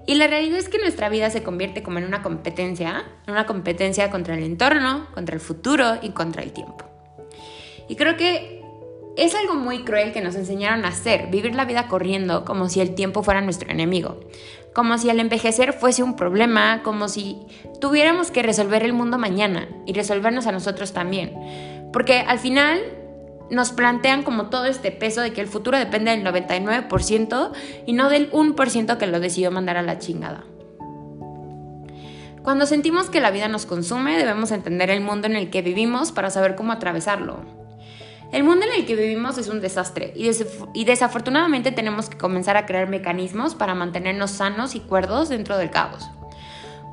Y 0.08 0.16
la 0.16 0.28
realidad 0.28 0.58
es 0.58 0.70
que 0.70 0.80
nuestra 0.80 1.10
vida 1.10 1.30
se 1.30 1.44
convierte 1.44 1.84
como 1.84 2.00
en 2.00 2.06
una 2.06 2.24
competencia, 2.24 3.04
una 3.28 3.46
competencia 3.46 4.10
contra 4.10 4.36
el 4.36 4.44
entorno, 4.44 5.06
contra 5.14 5.36
el 5.36 5.42
futuro 5.42 5.98
y 6.02 6.12
contra 6.12 6.44
el 6.44 6.54
tiempo. 6.54 6.86
Y 7.90 7.98
creo 7.98 8.16
que 8.16 8.64
es 9.18 9.36
algo 9.36 9.56
muy 9.56 9.84
cruel 9.84 10.14
que 10.14 10.22
nos 10.22 10.36
enseñaron 10.36 10.86
a 10.86 10.90
hacer, 10.90 11.28
vivir 11.28 11.56
la 11.56 11.66
vida 11.66 11.90
corriendo 11.90 12.46
como 12.46 12.70
si 12.70 12.80
el 12.80 12.96
tiempo 12.96 13.22
fuera 13.22 13.42
nuestro 13.42 13.70
enemigo, 13.70 14.22
como 14.74 14.98
si 14.98 15.10
el 15.10 15.20
envejecer 15.20 15.74
fuese 15.74 16.04
un 16.04 16.16
problema, 16.16 16.84
como 16.84 17.10
si 17.10 17.40
tuviéramos 17.82 18.32
que 18.32 18.44
resolver 18.44 18.84
el 18.84 18.94
mundo 18.94 19.18
mañana 19.18 19.68
y 19.86 19.92
resolvernos 19.92 20.48
a 20.48 20.54
nosotros 20.54 20.94
también. 20.94 21.34
Porque 21.92 22.20
al 22.20 22.40
final 22.40 22.80
nos 23.50 23.72
plantean 23.72 24.24
como 24.24 24.48
todo 24.48 24.66
este 24.66 24.92
peso 24.92 25.22
de 25.22 25.34
que 25.34 25.42
el 25.42 25.48
futuro 25.48 25.78
depende 25.78 26.12
del 26.12 26.26
99% 26.26 27.52
y 27.86 27.94
no 27.94 28.10
del 28.10 28.32
1% 28.32 28.98
que 28.98 29.08
lo 29.08 29.20
decidió 29.20 29.52
mandar 29.52 29.78
a 29.78 29.82
la 29.82 30.00
chingada. 30.00 30.44
Cuando 32.44 32.66
sentimos 32.66 33.10
que 33.10 33.20
la 33.20 33.32
vida 33.32 33.50
nos 33.50 33.66
consume, 33.66 34.18
debemos 34.18 34.52
entender 34.52 34.90
el 34.90 35.02
mundo 35.02 35.28
en 35.28 35.36
el 35.36 35.50
que 35.50 35.62
vivimos 35.62 36.14
para 36.14 36.30
saber 36.30 36.56
cómo 36.56 36.72
atravesarlo. 36.72 37.42
El 38.32 38.44
mundo 38.44 38.66
en 38.66 38.74
el 38.74 38.86
que 38.86 38.96
vivimos 38.96 39.38
es 39.38 39.48
un 39.48 39.62
desastre 39.62 40.14
y, 40.16 40.84
desafortunadamente 40.86 41.72
tenemos 41.72 42.10
que 42.10 42.18
comenzar 42.18 42.58
a 42.58 42.66
crear 42.66 42.90
mecanismos 42.90 43.56
para 43.56 43.74
mantenernos 43.74 44.32
sanos 44.32 44.76
y 44.76 44.82
cuerdos 44.82 45.30
dentro 45.30 45.58
del 45.58 45.72
caos. 45.72 46.10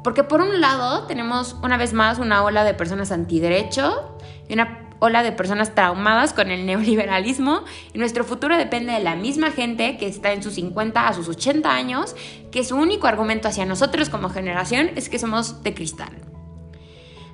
Porque 0.04 0.22
por 0.22 0.40
un 0.40 0.60
lado 0.60 1.06
tenemos 1.06 1.56
una 1.62 1.76
vez 1.76 1.92
más 1.92 2.18
una 2.18 2.44
ola 2.44 2.62
de 2.62 2.74
personas 2.74 3.10
antiderecho 3.10 4.16
y 4.48 4.52
una 4.54 4.83
ola 5.04 5.22
de 5.22 5.32
personas 5.32 5.74
traumadas 5.74 6.32
con 6.32 6.50
el 6.50 6.66
neoliberalismo 6.66 7.64
y 7.92 7.98
nuestro 7.98 8.24
futuro 8.24 8.56
depende 8.56 8.92
de 8.92 9.00
la 9.00 9.16
misma 9.16 9.50
gente 9.50 9.96
que 9.98 10.06
está 10.06 10.32
en 10.32 10.42
sus 10.42 10.54
50 10.54 11.06
a 11.06 11.12
sus 11.12 11.28
80 11.28 11.70
años, 11.70 12.16
que 12.50 12.64
su 12.64 12.76
único 12.76 13.06
argumento 13.06 13.48
hacia 13.48 13.66
nosotros 13.66 14.08
como 14.08 14.30
generación 14.30 14.90
es 14.96 15.08
que 15.08 15.18
somos 15.18 15.62
de 15.62 15.74
cristal. 15.74 16.12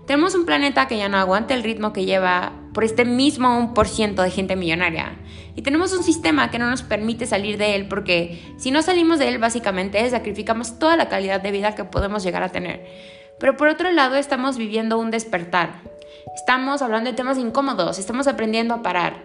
Tenemos 0.07 0.35
un 0.35 0.45
planeta 0.45 0.89
que 0.89 0.99
ya 0.99 1.09
no 1.09 1.19
aguanta 1.19 1.55
el 1.55 1.63
ritmo 1.63 1.93
que 1.93 2.05
lleva 2.05 2.53
por 2.75 2.83
este 2.83 3.05
mismo 3.05 3.73
1% 3.73 4.21
de 4.21 4.31
gente 4.31 4.57
millonaria. 4.57 5.13
Y 5.55 5.63
tenemos 5.63 5.93
un 5.93 6.03
sistema 6.03 6.51
que 6.51 6.59
no 6.59 6.69
nos 6.69 6.83
permite 6.83 7.27
salir 7.27 7.59
de 7.59 7.77
él 7.77 7.87
porque 7.87 8.55
si 8.57 8.73
no 8.73 8.83
salimos 8.83 9.21
de 9.21 9.29
él 9.29 9.39
básicamente 9.39 10.11
sacrificamos 10.11 10.81
toda 10.81 10.97
la 10.97 11.09
calidad 11.09 11.41
de 11.41 11.53
vida 11.53 11.77
que 11.77 11.85
podemos 11.85 12.25
llegar 12.25 12.43
a 12.43 12.49
tener. 12.49 12.85
Pero 13.39 13.57
por 13.57 13.69
otro 13.69 13.91
lado 13.93 14.17
estamos 14.17 14.57
viviendo 14.57 14.99
un 14.99 15.13
despertar. 15.13 15.81
Estamos 16.35 16.83
hablando 16.83 17.11
de 17.11 17.17
temas 17.17 17.39
incómodos, 17.39 17.99
estamos 17.99 18.27
aprendiendo 18.27 18.75
a 18.75 18.83
parar. 18.83 19.25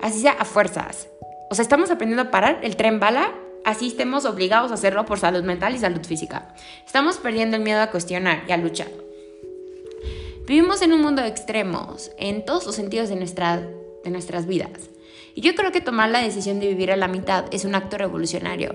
Así 0.00 0.20
sea 0.20 0.32
a 0.32 0.44
fuerzas. 0.44 1.08
O 1.50 1.54
sea, 1.54 1.62
estamos 1.62 1.90
aprendiendo 1.90 2.22
a 2.22 2.30
parar 2.30 2.60
el 2.62 2.76
tren 2.76 2.98
bala 2.98 3.32
así 3.64 3.88
estemos 3.88 4.24
obligados 4.24 4.70
a 4.70 4.74
hacerlo 4.74 5.04
por 5.04 5.18
salud 5.18 5.42
mental 5.42 5.74
y 5.74 5.78
salud 5.78 6.04
física. 6.04 6.54
Estamos 6.84 7.16
perdiendo 7.18 7.56
el 7.56 7.62
miedo 7.62 7.80
a 7.80 7.90
cuestionar 7.90 8.44
y 8.48 8.52
a 8.52 8.56
luchar. 8.56 8.88
Vivimos 10.46 10.82
en 10.82 10.92
un 10.92 11.02
mundo 11.02 11.22
de 11.22 11.28
extremos, 11.28 12.10
en 12.18 12.44
todos 12.44 12.66
los 12.66 12.74
sentidos 12.74 13.08
de, 13.08 13.16
nuestra, 13.16 13.62
de 14.04 14.10
nuestras 14.10 14.46
vidas. 14.46 14.90
Y 15.34 15.40
yo 15.40 15.54
creo 15.54 15.72
que 15.72 15.80
tomar 15.80 16.10
la 16.10 16.20
decisión 16.20 16.60
de 16.60 16.68
vivir 16.68 16.90
a 16.92 16.96
la 16.96 17.08
mitad 17.08 17.44
es 17.52 17.64
un 17.64 17.74
acto 17.74 17.96
revolucionario. 17.96 18.74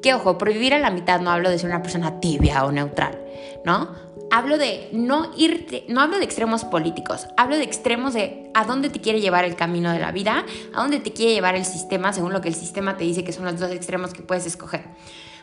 Que 0.00 0.14
ojo, 0.14 0.38
por 0.38 0.52
vivir 0.52 0.72
a 0.72 0.78
la 0.78 0.90
mitad 0.90 1.20
no 1.20 1.30
hablo 1.30 1.50
de 1.50 1.58
ser 1.58 1.68
una 1.68 1.82
persona 1.82 2.20
tibia 2.20 2.64
o 2.64 2.72
neutral, 2.72 3.18
¿no? 3.64 3.94
Hablo 4.30 4.58
de 4.58 4.90
no 4.92 5.32
irte, 5.36 5.84
no 5.88 6.02
hablo 6.02 6.18
de 6.18 6.24
extremos 6.24 6.64
políticos, 6.64 7.28
hablo 7.38 7.56
de 7.56 7.64
extremos 7.64 8.12
de 8.12 8.50
a 8.52 8.64
dónde 8.64 8.90
te 8.90 9.00
quiere 9.00 9.22
llevar 9.22 9.44
el 9.44 9.56
camino 9.56 9.90
de 9.90 9.98
la 9.98 10.12
vida, 10.12 10.44
a 10.74 10.82
dónde 10.82 11.00
te 11.00 11.14
quiere 11.14 11.32
llevar 11.32 11.54
el 11.56 11.64
sistema 11.64 12.12
según 12.12 12.34
lo 12.34 12.42
que 12.42 12.48
el 12.48 12.54
sistema 12.54 12.98
te 12.98 13.04
dice 13.04 13.24
que 13.24 13.32
son 13.32 13.46
los 13.46 13.58
dos 13.58 13.70
extremos 13.70 14.12
que 14.12 14.20
puedes 14.20 14.44
escoger. 14.44 14.84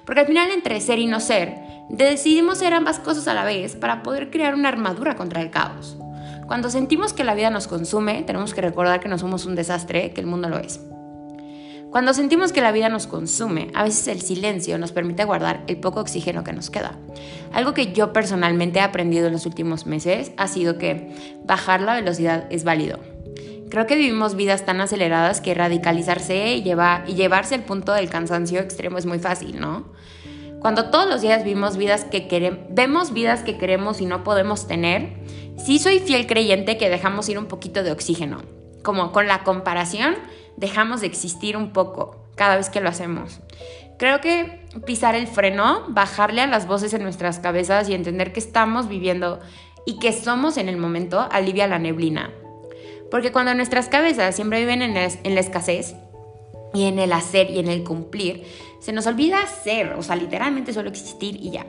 Porque 0.05 0.21
al 0.21 0.27
final 0.27 0.51
entre 0.51 0.79
ser 0.81 0.99
y 0.99 1.07
no 1.07 1.19
ser, 1.19 1.55
decidimos 1.89 2.59
ser 2.59 2.73
ambas 2.73 2.99
cosas 2.99 3.27
a 3.27 3.33
la 3.33 3.43
vez 3.43 3.75
para 3.75 4.03
poder 4.03 4.29
crear 4.29 4.53
una 4.53 4.69
armadura 4.69 5.15
contra 5.15 5.41
el 5.41 5.49
caos. 5.49 5.97
Cuando 6.45 6.69
sentimos 6.69 7.11
que 7.13 7.23
la 7.23 7.33
vida 7.33 7.49
nos 7.49 7.67
consume, 7.67 8.21
tenemos 8.21 8.53
que 8.53 8.61
recordar 8.61 8.99
que 8.99 9.09
no 9.09 9.17
somos 9.17 9.47
un 9.47 9.55
desastre, 9.55 10.13
que 10.13 10.21
el 10.21 10.27
mundo 10.27 10.47
lo 10.47 10.59
es. 10.59 10.79
Cuando 11.95 12.13
sentimos 12.13 12.51
que 12.51 12.59
la 12.59 12.73
vida 12.73 12.89
nos 12.89 13.07
consume, 13.07 13.71
a 13.73 13.85
veces 13.85 14.09
el 14.09 14.19
silencio 14.19 14.77
nos 14.77 14.91
permite 14.91 15.23
guardar 15.23 15.63
el 15.67 15.77
poco 15.77 16.01
oxígeno 16.01 16.43
que 16.43 16.51
nos 16.51 16.69
queda. 16.69 16.99
Algo 17.53 17.73
que 17.73 17.93
yo 17.93 18.11
personalmente 18.11 18.79
he 18.79 18.81
aprendido 18.81 19.27
en 19.27 19.31
los 19.31 19.45
últimos 19.45 19.85
meses 19.85 20.33
ha 20.35 20.49
sido 20.49 20.77
que 20.77 21.39
bajar 21.45 21.79
la 21.79 21.95
velocidad 21.95 22.47
es 22.49 22.65
válido. 22.65 22.99
Creo 23.69 23.87
que 23.87 23.95
vivimos 23.95 24.35
vidas 24.35 24.65
tan 24.65 24.81
aceleradas 24.81 25.39
que 25.39 25.53
radicalizarse 25.53 26.57
y, 26.57 26.69
y 26.69 27.13
llevarse 27.15 27.55
al 27.55 27.63
punto 27.63 27.93
del 27.93 28.09
cansancio 28.09 28.59
extremo 28.59 28.97
es 28.97 29.05
muy 29.05 29.19
fácil, 29.19 29.61
¿no? 29.61 29.93
Cuando 30.59 30.89
todos 30.89 31.07
los 31.07 31.21
días 31.21 31.45
vimos 31.45 31.77
vidas 31.77 32.03
que 32.03 32.27
queremos, 32.27 32.59
vemos 32.71 33.13
vidas 33.13 33.41
que 33.41 33.57
queremos 33.57 34.01
y 34.01 34.05
no 34.05 34.25
podemos 34.25 34.67
tener, 34.67 35.13
sí 35.55 35.79
soy 35.79 35.99
fiel 35.99 36.27
creyente 36.27 36.77
que 36.77 36.89
dejamos 36.89 37.29
ir 37.29 37.39
un 37.39 37.45
poquito 37.45 37.83
de 37.83 37.93
oxígeno. 37.93 38.41
Como 38.83 39.13
con 39.13 39.27
la 39.27 39.43
comparación, 39.43 40.15
dejamos 40.57 41.01
de 41.01 41.07
existir 41.07 41.57
un 41.57 41.71
poco 41.71 42.17
cada 42.35 42.57
vez 42.57 42.69
que 42.69 42.81
lo 42.81 42.89
hacemos. 42.89 43.39
Creo 43.97 44.19
que 44.19 44.65
pisar 44.85 45.15
el 45.15 45.27
freno, 45.27 45.85
bajarle 45.87 46.41
a 46.41 46.47
las 46.47 46.67
voces 46.67 46.93
en 46.93 47.03
nuestras 47.03 47.39
cabezas 47.39 47.87
y 47.87 47.93
entender 47.93 48.33
que 48.33 48.39
estamos 48.39 48.89
viviendo 48.89 49.39
y 49.85 49.99
que 49.99 50.11
somos 50.11 50.57
en 50.57 50.67
el 50.67 50.77
momento 50.77 51.27
alivia 51.31 51.67
la 51.67 51.79
neblina. 51.79 52.31
Porque 53.09 53.31
cuando 53.31 53.53
nuestras 53.53 53.87
cabezas 53.87 54.35
siempre 54.35 54.59
viven 54.59 54.81
en, 54.81 54.93
la 54.93 55.39
escasez 55.39 55.95
y 56.73 56.85
en 56.85 56.99
el 56.99 57.13
hacer 57.13 57.49
y 57.51 57.59
en 57.59 57.69
el 57.69 57.83
cumplir, 57.83 58.43
se 58.79 58.91
nos 58.91 59.07
olvida 59.07 59.45
ser, 59.47 59.93
o 59.93 60.03
sea, 60.03 60.15
literalmente 60.15 60.73
solo 60.73 60.89
existir 60.89 61.37
y 61.41 61.51
ya. 61.51 61.65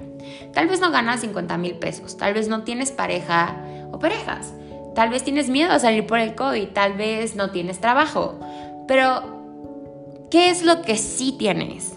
Tal 0.52 0.66
vez 0.66 0.81
no 0.81 0.90
ganas 0.90 1.21
50 1.21 1.57
mil 1.59 1.75
pesos, 1.75 2.16
tal 2.16 2.35
vez 2.35 2.49
no 2.49 2.64
tienes 2.64 2.90
pareja 2.90 3.55
o 3.93 3.99
parejas, 3.99 4.52
tal 4.95 5.11
vez 5.11 5.23
tienes 5.23 5.49
miedo 5.49 5.73
a 5.73 5.78
salir 5.78 6.07
por 6.07 6.19
el 6.19 6.35
COVID, 6.35 6.69
tal 6.69 6.95
vez 6.95 7.37
no 7.37 7.50
tienes 7.50 7.81
trabajo, 7.81 8.40
pero 8.87 10.28
¿qué 10.31 10.50
es 10.50 10.62
lo 10.62 10.83
que 10.83 10.97
sí 10.97 11.35
tienes? 11.38 11.97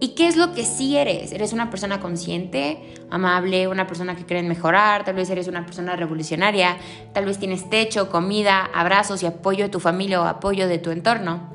¿Y 0.00 0.08
qué 0.08 0.26
es 0.26 0.36
lo 0.36 0.52
que 0.52 0.64
sí 0.64 0.96
eres? 0.96 1.32
¿Eres 1.32 1.52
una 1.52 1.70
persona 1.70 2.00
consciente, 2.00 2.94
amable, 3.10 3.68
una 3.68 3.86
persona 3.86 4.16
que 4.16 4.26
cree 4.26 4.42
mejorar? 4.42 5.04
Tal 5.04 5.14
vez 5.14 5.30
eres 5.30 5.48
una 5.48 5.64
persona 5.64 5.96
revolucionaria, 5.96 6.76
tal 7.12 7.24
vez 7.24 7.38
tienes 7.38 7.70
techo, 7.70 8.10
comida, 8.10 8.68
abrazos 8.74 9.22
y 9.22 9.26
apoyo 9.26 9.64
de 9.64 9.70
tu 9.70 9.80
familia 9.80 10.20
o 10.20 10.24
apoyo 10.24 10.68
de 10.68 10.78
tu 10.78 10.90
entorno. 10.90 11.52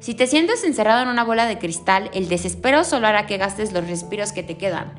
Si 0.00 0.14
te 0.14 0.26
sientes 0.26 0.64
encerrado 0.64 1.02
en 1.02 1.08
una 1.08 1.22
bola 1.22 1.46
de 1.46 1.58
cristal, 1.58 2.10
el 2.12 2.28
desespero 2.28 2.82
solo 2.82 3.06
hará 3.06 3.26
que 3.26 3.38
gastes 3.38 3.72
los 3.72 3.86
respiros 3.86 4.32
que 4.32 4.42
te 4.42 4.56
quedan. 4.56 4.94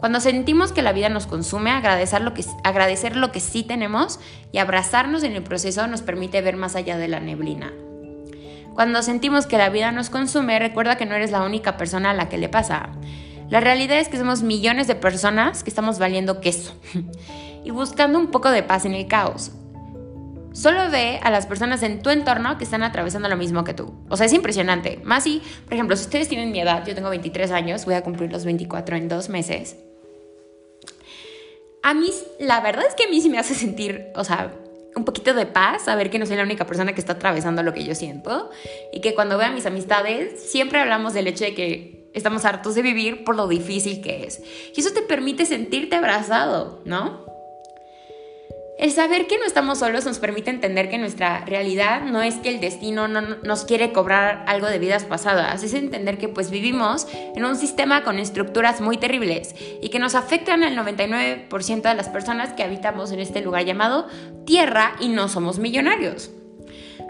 Cuando 0.00 0.18
sentimos 0.18 0.72
que 0.72 0.82
la 0.82 0.92
vida 0.92 1.08
nos 1.08 1.28
consume, 1.28 1.70
agradecer 1.70 2.22
lo 2.22 2.34
que, 2.34 2.44
agradecer 2.64 3.14
lo 3.14 3.30
que 3.30 3.38
sí 3.38 3.62
tenemos 3.62 4.18
y 4.50 4.58
abrazarnos 4.58 5.22
en 5.22 5.34
el 5.34 5.44
proceso 5.44 5.86
nos 5.86 6.02
permite 6.02 6.40
ver 6.40 6.56
más 6.56 6.74
allá 6.74 6.98
de 6.98 7.06
la 7.06 7.20
neblina. 7.20 7.72
Cuando 8.78 9.02
sentimos 9.02 9.46
que 9.46 9.58
la 9.58 9.70
vida 9.70 9.90
nos 9.90 10.08
consume, 10.08 10.56
recuerda 10.60 10.96
que 10.96 11.04
no 11.04 11.16
eres 11.16 11.32
la 11.32 11.42
única 11.42 11.76
persona 11.76 12.10
a 12.10 12.14
la 12.14 12.28
que 12.28 12.38
le 12.38 12.48
pasa. 12.48 12.90
La 13.50 13.58
realidad 13.58 13.98
es 13.98 14.08
que 14.08 14.18
somos 14.18 14.42
millones 14.42 14.86
de 14.86 14.94
personas 14.94 15.64
que 15.64 15.70
estamos 15.70 15.98
valiendo 15.98 16.40
queso 16.40 16.76
y 17.64 17.72
buscando 17.72 18.20
un 18.20 18.28
poco 18.28 18.52
de 18.52 18.62
paz 18.62 18.84
en 18.84 18.94
el 18.94 19.08
caos. 19.08 19.50
Solo 20.52 20.92
ve 20.92 21.18
a 21.24 21.30
las 21.32 21.46
personas 21.46 21.82
en 21.82 22.02
tu 22.02 22.10
entorno 22.10 22.56
que 22.56 22.62
están 22.62 22.84
atravesando 22.84 23.28
lo 23.28 23.36
mismo 23.36 23.64
que 23.64 23.74
tú. 23.74 23.92
O 24.10 24.16
sea, 24.16 24.26
es 24.26 24.32
impresionante. 24.32 25.00
Más 25.02 25.24
si, 25.24 25.42
por 25.64 25.74
ejemplo, 25.74 25.96
si 25.96 26.04
ustedes 26.04 26.28
tienen 26.28 26.52
mi 26.52 26.60
edad, 26.60 26.86
yo 26.86 26.94
tengo 26.94 27.10
23 27.10 27.50
años, 27.50 27.84
voy 27.84 27.94
a 27.94 28.04
cumplir 28.04 28.30
los 28.30 28.44
24 28.44 28.94
en 28.94 29.08
dos 29.08 29.28
meses. 29.28 29.74
A 31.82 31.94
mí, 31.94 32.10
la 32.38 32.60
verdad 32.60 32.84
es 32.86 32.94
que 32.94 33.06
a 33.06 33.08
mí 33.08 33.20
sí 33.20 33.28
me 33.28 33.40
hace 33.40 33.56
sentir, 33.56 34.12
o 34.14 34.22
sea, 34.22 34.52
un 34.96 35.04
poquito 35.04 35.34
de 35.34 35.46
paz, 35.46 35.84
saber 35.84 36.10
que 36.10 36.18
no 36.18 36.26
soy 36.26 36.36
la 36.36 36.42
única 36.42 36.66
persona 36.66 36.92
que 36.92 37.00
está 37.00 37.14
atravesando 37.14 37.62
lo 37.62 37.72
que 37.72 37.84
yo 37.84 37.94
siento 37.94 38.50
y 38.92 39.00
que 39.00 39.14
cuando 39.14 39.38
veo 39.38 39.48
a 39.48 39.52
mis 39.52 39.66
amistades 39.66 40.40
siempre 40.40 40.80
hablamos 40.80 41.14
del 41.14 41.26
hecho 41.26 41.44
de 41.44 41.54
que 41.54 42.10
estamos 42.14 42.44
hartos 42.44 42.74
de 42.74 42.82
vivir 42.82 43.24
por 43.24 43.36
lo 43.36 43.46
difícil 43.48 44.00
que 44.00 44.24
es. 44.24 44.42
Y 44.74 44.80
eso 44.80 44.92
te 44.92 45.02
permite 45.02 45.46
sentirte 45.46 45.96
abrazado, 45.96 46.82
¿no? 46.84 47.27
El 48.78 48.92
saber 48.92 49.26
que 49.26 49.38
no 49.38 49.44
estamos 49.44 49.80
solos 49.80 50.04
nos 50.04 50.20
permite 50.20 50.50
entender 50.50 50.88
que 50.88 50.98
nuestra 50.98 51.44
realidad 51.44 52.02
no 52.02 52.22
es 52.22 52.36
que 52.36 52.48
el 52.48 52.60
destino 52.60 53.08
no 53.08 53.22
nos 53.42 53.64
quiere 53.64 53.92
cobrar 53.92 54.44
algo 54.46 54.68
de 54.68 54.78
vidas 54.78 55.04
pasadas, 55.04 55.64
es 55.64 55.74
entender 55.74 56.16
que 56.16 56.28
pues 56.28 56.52
vivimos 56.52 57.08
en 57.34 57.44
un 57.44 57.56
sistema 57.56 58.04
con 58.04 58.20
estructuras 58.20 58.80
muy 58.80 58.96
terribles 58.96 59.56
y 59.82 59.88
que 59.88 59.98
nos 59.98 60.14
afectan 60.14 60.62
al 60.62 60.76
99% 60.76 61.82
de 61.82 61.94
las 61.96 62.08
personas 62.08 62.52
que 62.52 62.62
habitamos 62.62 63.10
en 63.10 63.18
este 63.18 63.40
lugar 63.40 63.64
llamado 63.64 64.06
Tierra 64.46 64.92
y 65.00 65.08
no 65.08 65.28
somos 65.28 65.58
millonarios. 65.58 66.30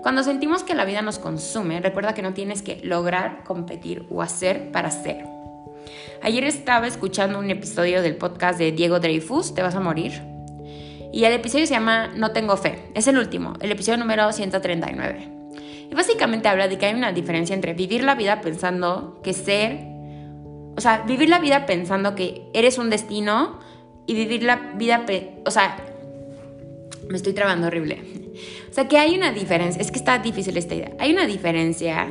Cuando 0.03 0.23
sentimos 0.23 0.63
que 0.63 0.75
la 0.75 0.87
vida 0.87 1.03
nos 1.03 1.19
consume, 1.19 1.81
recuerda 1.81 2.15
que 2.15 2.23
no 2.23 2.33
tienes 2.33 2.63
que 2.63 2.81
lograr, 2.83 3.45
competir 3.45 4.07
o 4.09 4.23
hacer 4.23 4.73
para 4.73 4.91
ser. 4.91 5.27
Ayer 6.23 6.45
estaba 6.45 6.87
escuchando 6.87 7.39
un 7.39 7.51
episodio 7.51 8.01
del 8.01 8.17
podcast 8.17 8.59
de 8.59 8.73
Diego 8.73 9.01
Dreyfus, 9.01 9.55
Te 9.55 9.61
vas 9.61 9.75
a 9.75 9.81
morir 9.81 10.28
y 11.13 11.25
el 11.25 11.33
episodio 11.33 11.67
se 11.67 11.75
llama 11.75 12.09
No 12.15 12.33
tengo 12.33 12.57
fe. 12.57 12.91
Es 12.95 13.07
el 13.07 13.19
último, 13.19 13.55
el 13.61 13.73
episodio 13.73 13.99
número 13.99 14.31
139. 14.33 15.29
Y 15.91 15.95
básicamente 15.95 16.49
habla 16.49 16.69
de 16.69 16.77
que 16.77 16.87
hay 16.87 16.95
una 16.95 17.13
diferencia 17.13 17.55
entre 17.55 17.73
vivir 17.73 18.05
la 18.05 18.15
vida 18.15 18.41
pensando 18.41 19.21
que 19.23 19.33
ser, 19.33 19.79
o 20.77 20.81
sea, 20.81 21.05
vivir 21.07 21.31
la 21.31 21.39
vida 21.39 21.65
pensando 21.65 22.15
que 22.15 22.43
eres 22.53 22.77
un 22.79 22.91
destino 22.91 23.59
y 24.07 24.15
vivir 24.15 24.43
la 24.43 24.73
vida, 24.77 25.05
o 25.47 25.51
sea, 25.51 25.77
me 27.09 27.17
estoy 27.17 27.33
trabando 27.33 27.69
horrible. 27.69 28.03
O 28.71 28.75
sea, 28.75 28.87
que 28.87 28.99
hay 28.99 29.17
una 29.17 29.33
diferencia, 29.33 29.81
es 29.81 29.91
que 29.91 29.99
está 29.99 30.19
difícil 30.19 30.57
esta 30.57 30.75
idea. 30.75 30.93
Hay 30.99 31.11
una 31.13 31.27
diferencia 31.27 32.07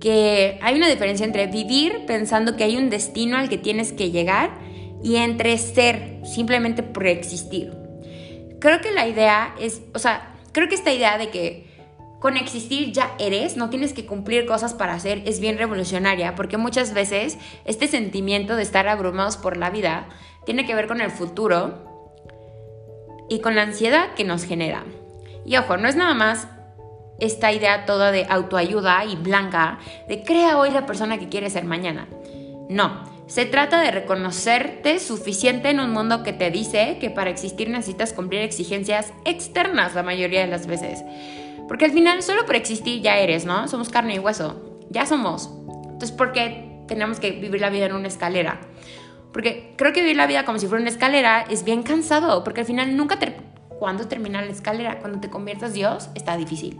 que 0.00 0.58
hay 0.60 0.76
una 0.76 0.88
diferencia 0.88 1.24
entre 1.24 1.46
vivir 1.46 2.04
pensando 2.06 2.56
que 2.56 2.64
hay 2.64 2.76
un 2.76 2.90
destino 2.90 3.38
al 3.38 3.48
que 3.48 3.56
tienes 3.56 3.92
que 3.92 4.10
llegar 4.10 4.50
y 5.02 5.16
entre 5.16 5.56
ser 5.56 6.20
simplemente 6.24 6.82
por 6.82 7.06
existir 7.06 7.72
creo 8.60 8.80
que 8.80 8.92
la 8.92 9.06
idea 9.06 9.54
es, 9.60 9.82
o 9.94 9.98
sea, 9.98 10.34
creo 10.52 10.68
que 10.68 10.74
esta 10.74 10.92
idea 10.92 11.18
de 11.18 11.30
que 11.30 11.66
con 12.20 12.36
existir 12.36 12.92
ya 12.92 13.14
eres, 13.18 13.56
no 13.56 13.70
tienes 13.70 13.92
que 13.92 14.06
cumplir 14.06 14.46
cosas 14.46 14.74
para 14.74 14.94
hacer, 14.94 15.22
es 15.26 15.38
bien 15.38 15.58
revolucionaria, 15.58 16.34
porque 16.34 16.56
muchas 16.56 16.94
veces 16.94 17.38
este 17.64 17.88
sentimiento 17.88 18.56
de 18.56 18.62
estar 18.62 18.88
abrumados 18.88 19.36
por 19.36 19.56
la 19.56 19.70
vida 19.70 20.08
tiene 20.44 20.66
que 20.66 20.74
ver 20.74 20.86
con 20.86 21.00
el 21.00 21.10
futuro 21.10 21.84
y 23.28 23.40
con 23.40 23.54
la 23.54 23.62
ansiedad 23.62 24.14
que 24.14 24.24
nos 24.24 24.44
genera. 24.44 24.84
Y 25.44 25.56
ojo, 25.56 25.76
no 25.76 25.88
es 25.88 25.96
nada 25.96 26.14
más 26.14 26.48
esta 27.18 27.52
idea 27.52 27.86
toda 27.86 28.12
de 28.12 28.26
autoayuda 28.28 29.04
y 29.04 29.16
blanca 29.16 29.78
de 30.08 30.22
crea 30.22 30.58
hoy 30.58 30.70
la 30.70 30.86
persona 30.86 31.18
que 31.18 31.28
quieres 31.28 31.52
ser 31.52 31.64
mañana. 31.64 32.08
No, 32.68 33.04
se 33.26 33.44
trata 33.44 33.80
de 33.80 33.90
reconocerte 33.90 35.00
suficiente 35.00 35.70
en 35.70 35.80
un 35.80 35.90
mundo 35.90 36.22
que 36.22 36.32
te 36.32 36.50
dice 36.50 36.98
que 37.00 37.10
para 37.10 37.30
existir 37.30 37.68
necesitas 37.68 38.12
cumplir 38.12 38.42
exigencias 38.42 39.12
externas 39.24 39.94
la 39.94 40.04
mayoría 40.04 40.42
de 40.42 40.46
las 40.46 40.66
veces. 40.66 41.02
Porque 41.66 41.86
al 41.86 41.90
final 41.90 42.22
solo 42.22 42.46
por 42.46 42.54
existir 42.54 43.02
ya 43.02 43.18
eres, 43.18 43.44
¿no? 43.44 43.66
Somos 43.66 43.88
carne 43.88 44.14
y 44.14 44.18
hueso. 44.20 44.78
Ya 44.90 45.06
somos. 45.06 45.50
Entonces, 45.84 46.12
¿por 46.12 46.32
qué 46.32 46.84
tenemos 46.86 47.18
que 47.18 47.32
vivir 47.32 47.60
la 47.60 47.70
vida 47.70 47.86
en 47.86 47.94
una 47.94 48.06
escalera? 48.06 48.60
Porque 49.32 49.74
creo 49.76 49.92
que 49.92 50.02
vivir 50.02 50.16
la 50.16 50.28
vida 50.28 50.44
como 50.44 50.58
si 50.58 50.68
fuera 50.68 50.80
una 50.80 50.90
escalera 50.90 51.44
es 51.50 51.64
bien 51.64 51.82
cansado, 51.82 52.44
porque 52.44 52.60
al 52.60 52.66
final 52.66 52.96
nunca 52.96 53.18
te... 53.18 53.36
¿Cuándo 53.78 54.08
termina 54.08 54.40
la 54.40 54.50
escalera? 54.50 55.00
Cuando 55.00 55.20
te 55.20 55.28
conviertas 55.28 55.74
Dios, 55.74 56.08
está 56.14 56.36
difícil. 56.36 56.78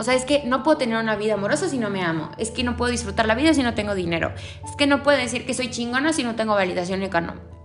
O 0.00 0.02
sea, 0.02 0.14
es 0.14 0.24
que 0.24 0.44
no 0.46 0.62
puedo 0.62 0.78
tener 0.78 0.96
una 0.96 1.14
vida 1.14 1.34
amorosa 1.34 1.68
si 1.68 1.76
no 1.76 1.90
me 1.90 2.00
amo. 2.00 2.30
Es 2.38 2.50
que 2.50 2.64
no 2.64 2.74
puedo 2.74 2.90
disfrutar 2.90 3.26
la 3.26 3.34
vida 3.34 3.52
si 3.52 3.62
no 3.62 3.74
tengo 3.74 3.94
dinero. 3.94 4.32
Es 4.64 4.74
que 4.74 4.86
no 4.86 5.02
puedo 5.02 5.18
decir 5.18 5.44
que 5.44 5.52
soy 5.52 5.68
chingona 5.68 6.14
si 6.14 6.24
no 6.24 6.36
tengo 6.36 6.54
validación 6.54 7.06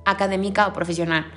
académica 0.04 0.68
o 0.68 0.74
profesional. 0.74 1.32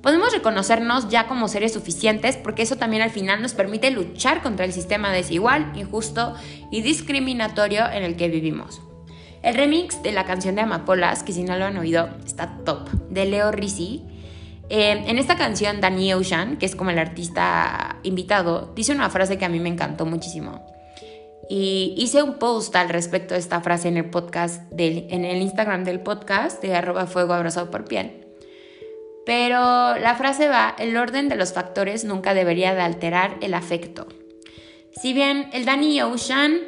Podemos 0.00 0.32
reconocernos 0.32 1.10
ya 1.10 1.28
como 1.28 1.48
seres 1.48 1.74
suficientes 1.74 2.38
porque 2.38 2.62
eso 2.62 2.76
también 2.76 3.02
al 3.02 3.10
final 3.10 3.42
nos 3.42 3.52
permite 3.52 3.90
luchar 3.90 4.40
contra 4.40 4.64
el 4.64 4.72
sistema 4.72 5.12
desigual, 5.12 5.70
injusto 5.74 6.34
y 6.70 6.80
discriminatorio 6.80 7.84
en 7.92 8.02
el 8.02 8.16
que 8.16 8.30
vivimos. 8.30 8.80
El 9.42 9.54
remix 9.54 10.02
de 10.02 10.12
la 10.12 10.24
canción 10.24 10.54
de 10.54 10.62
Amapolas, 10.62 11.24
que 11.24 11.34
si 11.34 11.42
no 11.42 11.58
lo 11.58 11.66
han 11.66 11.76
oído, 11.76 12.08
está 12.24 12.56
top, 12.64 12.88
de 13.10 13.26
Leo 13.26 13.52
Rizzi, 13.52 14.02
eh, 14.70 15.04
en 15.06 15.18
esta 15.18 15.36
canción, 15.36 15.80
Danny 15.80 16.12
Ocean, 16.12 16.58
que 16.58 16.66
es 16.66 16.76
como 16.76 16.90
el 16.90 16.98
artista 16.98 18.00
invitado, 18.02 18.72
dice 18.74 18.92
una 18.92 19.08
frase 19.08 19.38
que 19.38 19.44
a 19.44 19.48
mí 19.48 19.60
me 19.60 19.70
encantó 19.70 20.04
muchísimo. 20.04 20.66
Y 21.48 21.94
hice 21.96 22.22
un 22.22 22.34
post 22.34 22.76
al 22.76 22.90
respecto 22.90 23.32
de 23.32 23.40
esta 23.40 23.62
frase 23.62 23.88
en 23.88 23.96
el 23.96 24.10
podcast, 24.10 24.70
del, 24.70 25.06
en 25.08 25.24
el 25.24 25.40
Instagram 25.40 25.84
del 25.84 26.00
podcast 26.00 26.60
de 26.62 26.74
arroba 26.74 27.06
fuego 27.06 27.32
abrazado 27.32 27.70
por 27.70 27.86
piel. 27.86 28.26
Pero 29.24 29.96
la 29.96 30.14
frase 30.16 30.48
va, 30.48 30.74
el 30.78 30.96
orden 30.96 31.30
de 31.30 31.36
los 31.36 31.54
factores 31.54 32.04
nunca 32.04 32.34
debería 32.34 32.74
de 32.74 32.82
alterar 32.82 33.38
el 33.40 33.54
afecto. 33.54 34.06
Si 34.92 35.14
bien 35.14 35.48
el 35.52 35.64
Danny 35.64 36.02
Ocean 36.02 36.60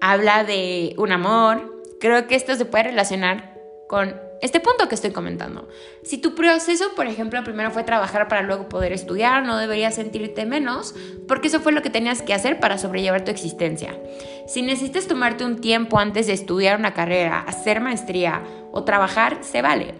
habla 0.00 0.44
de 0.44 0.94
un 0.98 1.10
amor, 1.10 1.82
creo 2.00 2.28
que 2.28 2.36
esto 2.36 2.54
se 2.54 2.64
puede 2.64 2.84
relacionar 2.84 3.54
con 3.88 4.29
este 4.40 4.60
punto 4.60 4.88
que 4.88 4.94
estoy 4.94 5.10
comentando. 5.10 5.68
Si 6.02 6.18
tu 6.18 6.34
proceso, 6.34 6.84
por 6.96 7.06
ejemplo, 7.06 7.42
primero 7.44 7.70
fue 7.70 7.84
trabajar 7.84 8.28
para 8.28 8.42
luego 8.42 8.68
poder 8.68 8.92
estudiar, 8.92 9.44
no 9.44 9.56
deberías 9.58 9.94
sentirte 9.94 10.46
menos, 10.46 10.94
porque 11.28 11.48
eso 11.48 11.60
fue 11.60 11.72
lo 11.72 11.82
que 11.82 11.90
tenías 11.90 12.22
que 12.22 12.34
hacer 12.34 12.58
para 12.58 12.78
sobrellevar 12.78 13.24
tu 13.24 13.30
existencia. 13.30 13.98
Si 14.46 14.62
necesitas 14.62 15.06
tomarte 15.06 15.44
un 15.44 15.60
tiempo 15.60 15.98
antes 15.98 16.26
de 16.26 16.32
estudiar 16.32 16.78
una 16.78 16.94
carrera, 16.94 17.40
hacer 17.40 17.80
maestría 17.80 18.42
o 18.72 18.84
trabajar, 18.84 19.38
se 19.42 19.62
vale. 19.62 19.94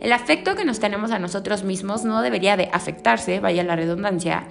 El 0.00 0.12
afecto 0.12 0.54
que 0.54 0.64
nos 0.64 0.80
tenemos 0.80 1.10
a 1.10 1.18
nosotros 1.18 1.62
mismos 1.62 2.04
no 2.04 2.22
debería 2.22 2.56
de 2.56 2.70
afectarse, 2.72 3.40
vaya 3.40 3.64
la 3.64 3.76
redundancia, 3.76 4.48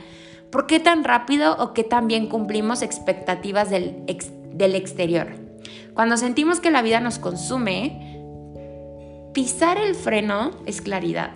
por 0.52 0.68
qué 0.68 0.80
tan 0.80 1.04
rápido 1.04 1.56
o 1.58 1.74
qué 1.74 1.84
tan 1.84 2.08
bien 2.08 2.28
cumplimos 2.28 2.82
expectativas 2.82 3.70
del, 3.70 4.04
del 4.54 4.76
exterior. 4.76 5.28
Cuando 5.94 6.18
sentimos 6.18 6.60
que 6.60 6.72
la 6.72 6.82
vida 6.82 7.00
nos 7.00 7.20
consume, 7.20 8.09
Pisar 9.34 9.78
el 9.78 9.94
freno 9.94 10.52
es 10.66 10.82
claridad. 10.82 11.30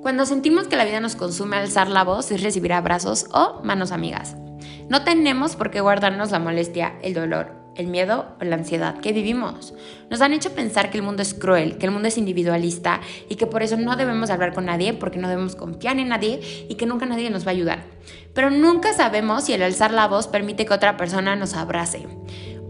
Cuando 0.00 0.24
sentimos 0.24 0.66
que 0.66 0.76
la 0.76 0.86
vida 0.86 1.00
nos 1.00 1.16
consume, 1.16 1.58
alzar 1.58 1.88
la 1.88 2.02
voz 2.02 2.30
es 2.30 2.42
recibir 2.42 2.72
abrazos 2.72 3.26
o 3.30 3.60
manos 3.62 3.92
amigas. 3.92 4.34
No 4.88 5.04
tenemos 5.04 5.54
por 5.54 5.70
qué 5.70 5.82
guardarnos 5.82 6.30
la 6.30 6.38
molestia, 6.38 6.94
el 7.02 7.12
dolor, 7.12 7.52
el 7.76 7.88
miedo 7.88 8.24
o 8.40 8.44
la 8.44 8.56
ansiedad 8.56 9.00
que 9.00 9.12
vivimos. 9.12 9.74
Nos 10.08 10.22
han 10.22 10.32
hecho 10.32 10.54
pensar 10.54 10.88
que 10.88 10.96
el 10.96 11.04
mundo 11.04 11.20
es 11.20 11.34
cruel, 11.34 11.76
que 11.76 11.84
el 11.84 11.92
mundo 11.92 12.08
es 12.08 12.16
individualista 12.16 13.02
y 13.28 13.34
que 13.34 13.46
por 13.46 13.62
eso 13.62 13.76
no 13.76 13.94
debemos 13.94 14.30
hablar 14.30 14.54
con 14.54 14.64
nadie 14.64 14.94
porque 14.94 15.18
no 15.18 15.28
debemos 15.28 15.56
confiar 15.56 15.98
en 15.98 16.08
nadie 16.08 16.40
y 16.70 16.76
que 16.76 16.86
nunca 16.86 17.04
nadie 17.04 17.28
nos 17.28 17.46
va 17.46 17.50
a 17.50 17.54
ayudar. 17.54 17.82
Pero 18.32 18.48
nunca 18.48 18.94
sabemos 18.94 19.44
si 19.44 19.52
el 19.52 19.62
alzar 19.62 19.92
la 19.92 20.08
voz 20.08 20.26
permite 20.26 20.64
que 20.64 20.72
otra 20.72 20.96
persona 20.96 21.36
nos 21.36 21.52
abrace. 21.52 22.06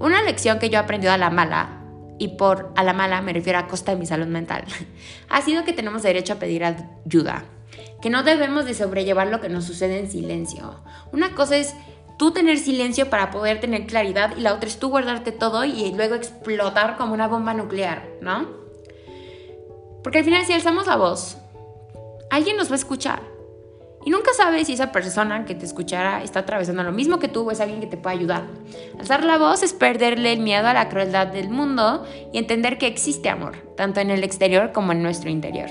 Una 0.00 0.22
lección 0.22 0.58
que 0.58 0.70
yo 0.70 0.78
he 0.78 0.82
aprendido 0.82 1.12
a 1.12 1.18
la 1.18 1.30
mala 1.30 1.84
y 2.18 2.28
por 2.28 2.72
a 2.76 2.82
la 2.82 2.92
mala 2.92 3.22
me 3.22 3.32
refiero 3.32 3.58
a 3.58 3.66
costa 3.68 3.92
de 3.92 3.98
mi 3.98 4.06
salud 4.06 4.26
mental, 4.26 4.64
ha 5.28 5.42
sido 5.42 5.64
que 5.64 5.72
tenemos 5.72 6.02
derecho 6.02 6.34
a 6.34 6.38
pedir 6.38 6.64
ayuda, 6.64 7.44
que 8.02 8.10
no 8.10 8.22
debemos 8.22 8.64
de 8.64 8.74
sobrellevar 8.74 9.28
lo 9.28 9.40
que 9.40 9.48
nos 9.48 9.64
sucede 9.64 9.98
en 9.98 10.10
silencio. 10.10 10.82
Una 11.12 11.34
cosa 11.34 11.56
es 11.56 11.74
tú 12.18 12.32
tener 12.32 12.58
silencio 12.58 13.08
para 13.08 13.30
poder 13.30 13.60
tener 13.60 13.86
claridad 13.86 14.36
y 14.36 14.40
la 14.40 14.54
otra 14.54 14.68
es 14.68 14.78
tú 14.78 14.88
guardarte 14.88 15.32
todo 15.32 15.64
y 15.64 15.92
luego 15.92 16.14
explotar 16.14 16.96
como 16.96 17.14
una 17.14 17.28
bomba 17.28 17.54
nuclear, 17.54 18.08
¿no? 18.20 18.48
Porque 20.02 20.18
al 20.18 20.24
final 20.24 20.44
si 20.44 20.52
alzamos 20.52 20.86
la 20.86 20.96
voz, 20.96 21.38
alguien 22.30 22.56
nos 22.56 22.68
va 22.70 22.74
a 22.74 22.78
escuchar. 22.78 23.37
Y 24.08 24.10
nunca 24.10 24.32
sabes 24.32 24.68
si 24.68 24.72
esa 24.72 24.90
persona 24.90 25.44
que 25.44 25.54
te 25.54 25.66
escuchará 25.66 26.22
está 26.22 26.40
atravesando 26.40 26.82
lo 26.82 26.92
mismo 26.92 27.18
que 27.18 27.28
tú 27.28 27.46
o 27.46 27.50
es 27.50 27.60
alguien 27.60 27.80
que 27.80 27.86
te 27.86 27.98
puede 27.98 28.16
ayudar. 28.16 28.46
Alzar 28.98 29.22
la 29.22 29.36
voz 29.36 29.62
es 29.62 29.74
perderle 29.74 30.32
el 30.32 30.40
miedo 30.40 30.66
a 30.66 30.72
la 30.72 30.88
crueldad 30.88 31.26
del 31.26 31.50
mundo 31.50 32.06
y 32.32 32.38
entender 32.38 32.78
que 32.78 32.86
existe 32.86 33.28
amor, 33.28 33.58
tanto 33.76 34.00
en 34.00 34.08
el 34.08 34.24
exterior 34.24 34.72
como 34.72 34.92
en 34.92 35.02
nuestro 35.02 35.28
interior. 35.28 35.68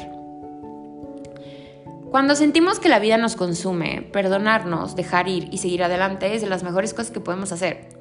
Cuando 2.11 2.35
sentimos 2.35 2.79
que 2.79 2.89
la 2.89 2.99
vida 2.99 3.17
nos 3.17 3.35
consume, 3.35 4.03
perdonarnos, 4.03 4.95
dejar 4.95 5.27
ir 5.27 5.49
y 5.51 5.57
seguir 5.57 5.83
adelante 5.83 6.35
es 6.35 6.43
de 6.43 6.47
las 6.47 6.61
mejores 6.61 6.93
cosas 6.93 7.09
que 7.09 7.19
podemos 7.19 7.51
hacer. 7.51 7.96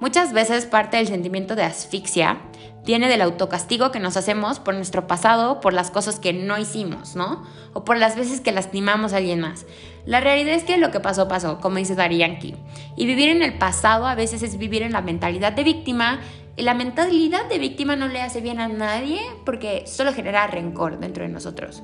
Muchas 0.00 0.32
veces 0.32 0.66
parte 0.66 0.96
del 0.96 1.06
sentimiento 1.06 1.56
de 1.56 1.64
asfixia 1.64 2.38
viene 2.84 3.08
del 3.08 3.22
autocastigo 3.22 3.90
que 3.90 4.00
nos 4.00 4.16
hacemos 4.16 4.58
por 4.58 4.74
nuestro 4.74 5.06
pasado, 5.06 5.60
por 5.60 5.72
las 5.72 5.90
cosas 5.90 6.18
que 6.18 6.32
no 6.32 6.58
hicimos, 6.58 7.14
¿no? 7.16 7.44
O 7.72 7.84
por 7.84 7.98
las 7.98 8.16
veces 8.16 8.40
que 8.40 8.52
lastimamos 8.52 9.12
a 9.12 9.18
alguien 9.18 9.40
más. 9.40 9.66
La 10.06 10.20
realidad 10.20 10.54
es 10.54 10.64
que 10.64 10.78
lo 10.78 10.90
que 10.90 11.00
pasó, 11.00 11.28
pasó, 11.28 11.60
como 11.60 11.76
dice 11.76 11.94
Dari 11.94 12.18
Yankee. 12.18 12.56
Y 12.96 13.06
vivir 13.06 13.28
en 13.28 13.42
el 13.42 13.58
pasado 13.58 14.06
a 14.06 14.14
veces 14.14 14.42
es 14.42 14.58
vivir 14.58 14.82
en 14.82 14.92
la 14.92 15.02
mentalidad 15.02 15.52
de 15.52 15.64
víctima. 15.64 16.20
Y 16.56 16.62
la 16.62 16.74
mentalidad 16.74 17.48
de 17.48 17.58
víctima 17.58 17.96
no 17.96 18.08
le 18.08 18.22
hace 18.22 18.40
bien 18.40 18.60
a 18.60 18.68
nadie 18.68 19.20
porque 19.44 19.84
solo 19.86 20.12
genera 20.12 20.46
rencor 20.46 20.98
dentro 20.98 21.22
de 21.22 21.28
nosotros. 21.28 21.82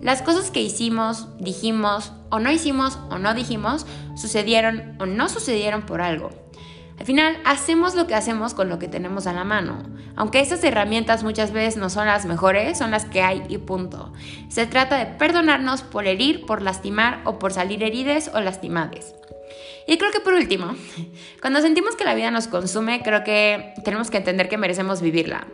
Las 0.00 0.22
cosas 0.22 0.50
que 0.50 0.60
hicimos, 0.60 1.28
dijimos, 1.38 2.12
o 2.30 2.40
no 2.40 2.50
hicimos, 2.50 2.98
o 3.10 3.18
no 3.18 3.34
dijimos, 3.34 3.86
sucedieron 4.16 4.96
o 4.98 5.06
no 5.06 5.28
sucedieron 5.28 5.82
por 5.82 6.00
algo. 6.00 6.41
Al 7.02 7.06
final, 7.06 7.36
hacemos 7.44 7.96
lo 7.96 8.06
que 8.06 8.14
hacemos 8.14 8.54
con 8.54 8.68
lo 8.68 8.78
que 8.78 8.86
tenemos 8.86 9.26
a 9.26 9.32
la 9.32 9.42
mano. 9.42 9.82
Aunque 10.14 10.38
esas 10.38 10.62
herramientas 10.62 11.24
muchas 11.24 11.50
veces 11.50 11.76
no 11.76 11.90
son 11.90 12.06
las 12.06 12.26
mejores, 12.26 12.78
son 12.78 12.92
las 12.92 13.06
que 13.06 13.22
hay 13.22 13.42
y 13.48 13.58
punto. 13.58 14.12
Se 14.48 14.68
trata 14.68 14.98
de 14.98 15.06
perdonarnos 15.06 15.82
por 15.82 16.06
herir, 16.06 16.46
por 16.46 16.62
lastimar 16.62 17.20
o 17.24 17.40
por 17.40 17.52
salir 17.52 17.82
herides 17.82 18.30
o 18.32 18.40
lastimades. 18.40 19.16
Y 19.88 19.98
creo 19.98 20.12
que 20.12 20.20
por 20.20 20.34
último, 20.34 20.76
cuando 21.40 21.60
sentimos 21.60 21.96
que 21.96 22.04
la 22.04 22.14
vida 22.14 22.30
nos 22.30 22.46
consume, 22.46 23.02
creo 23.02 23.24
que 23.24 23.74
tenemos 23.84 24.08
que 24.08 24.18
entender 24.18 24.48
que 24.48 24.56
merecemos 24.56 25.02
vivirla. 25.02 25.48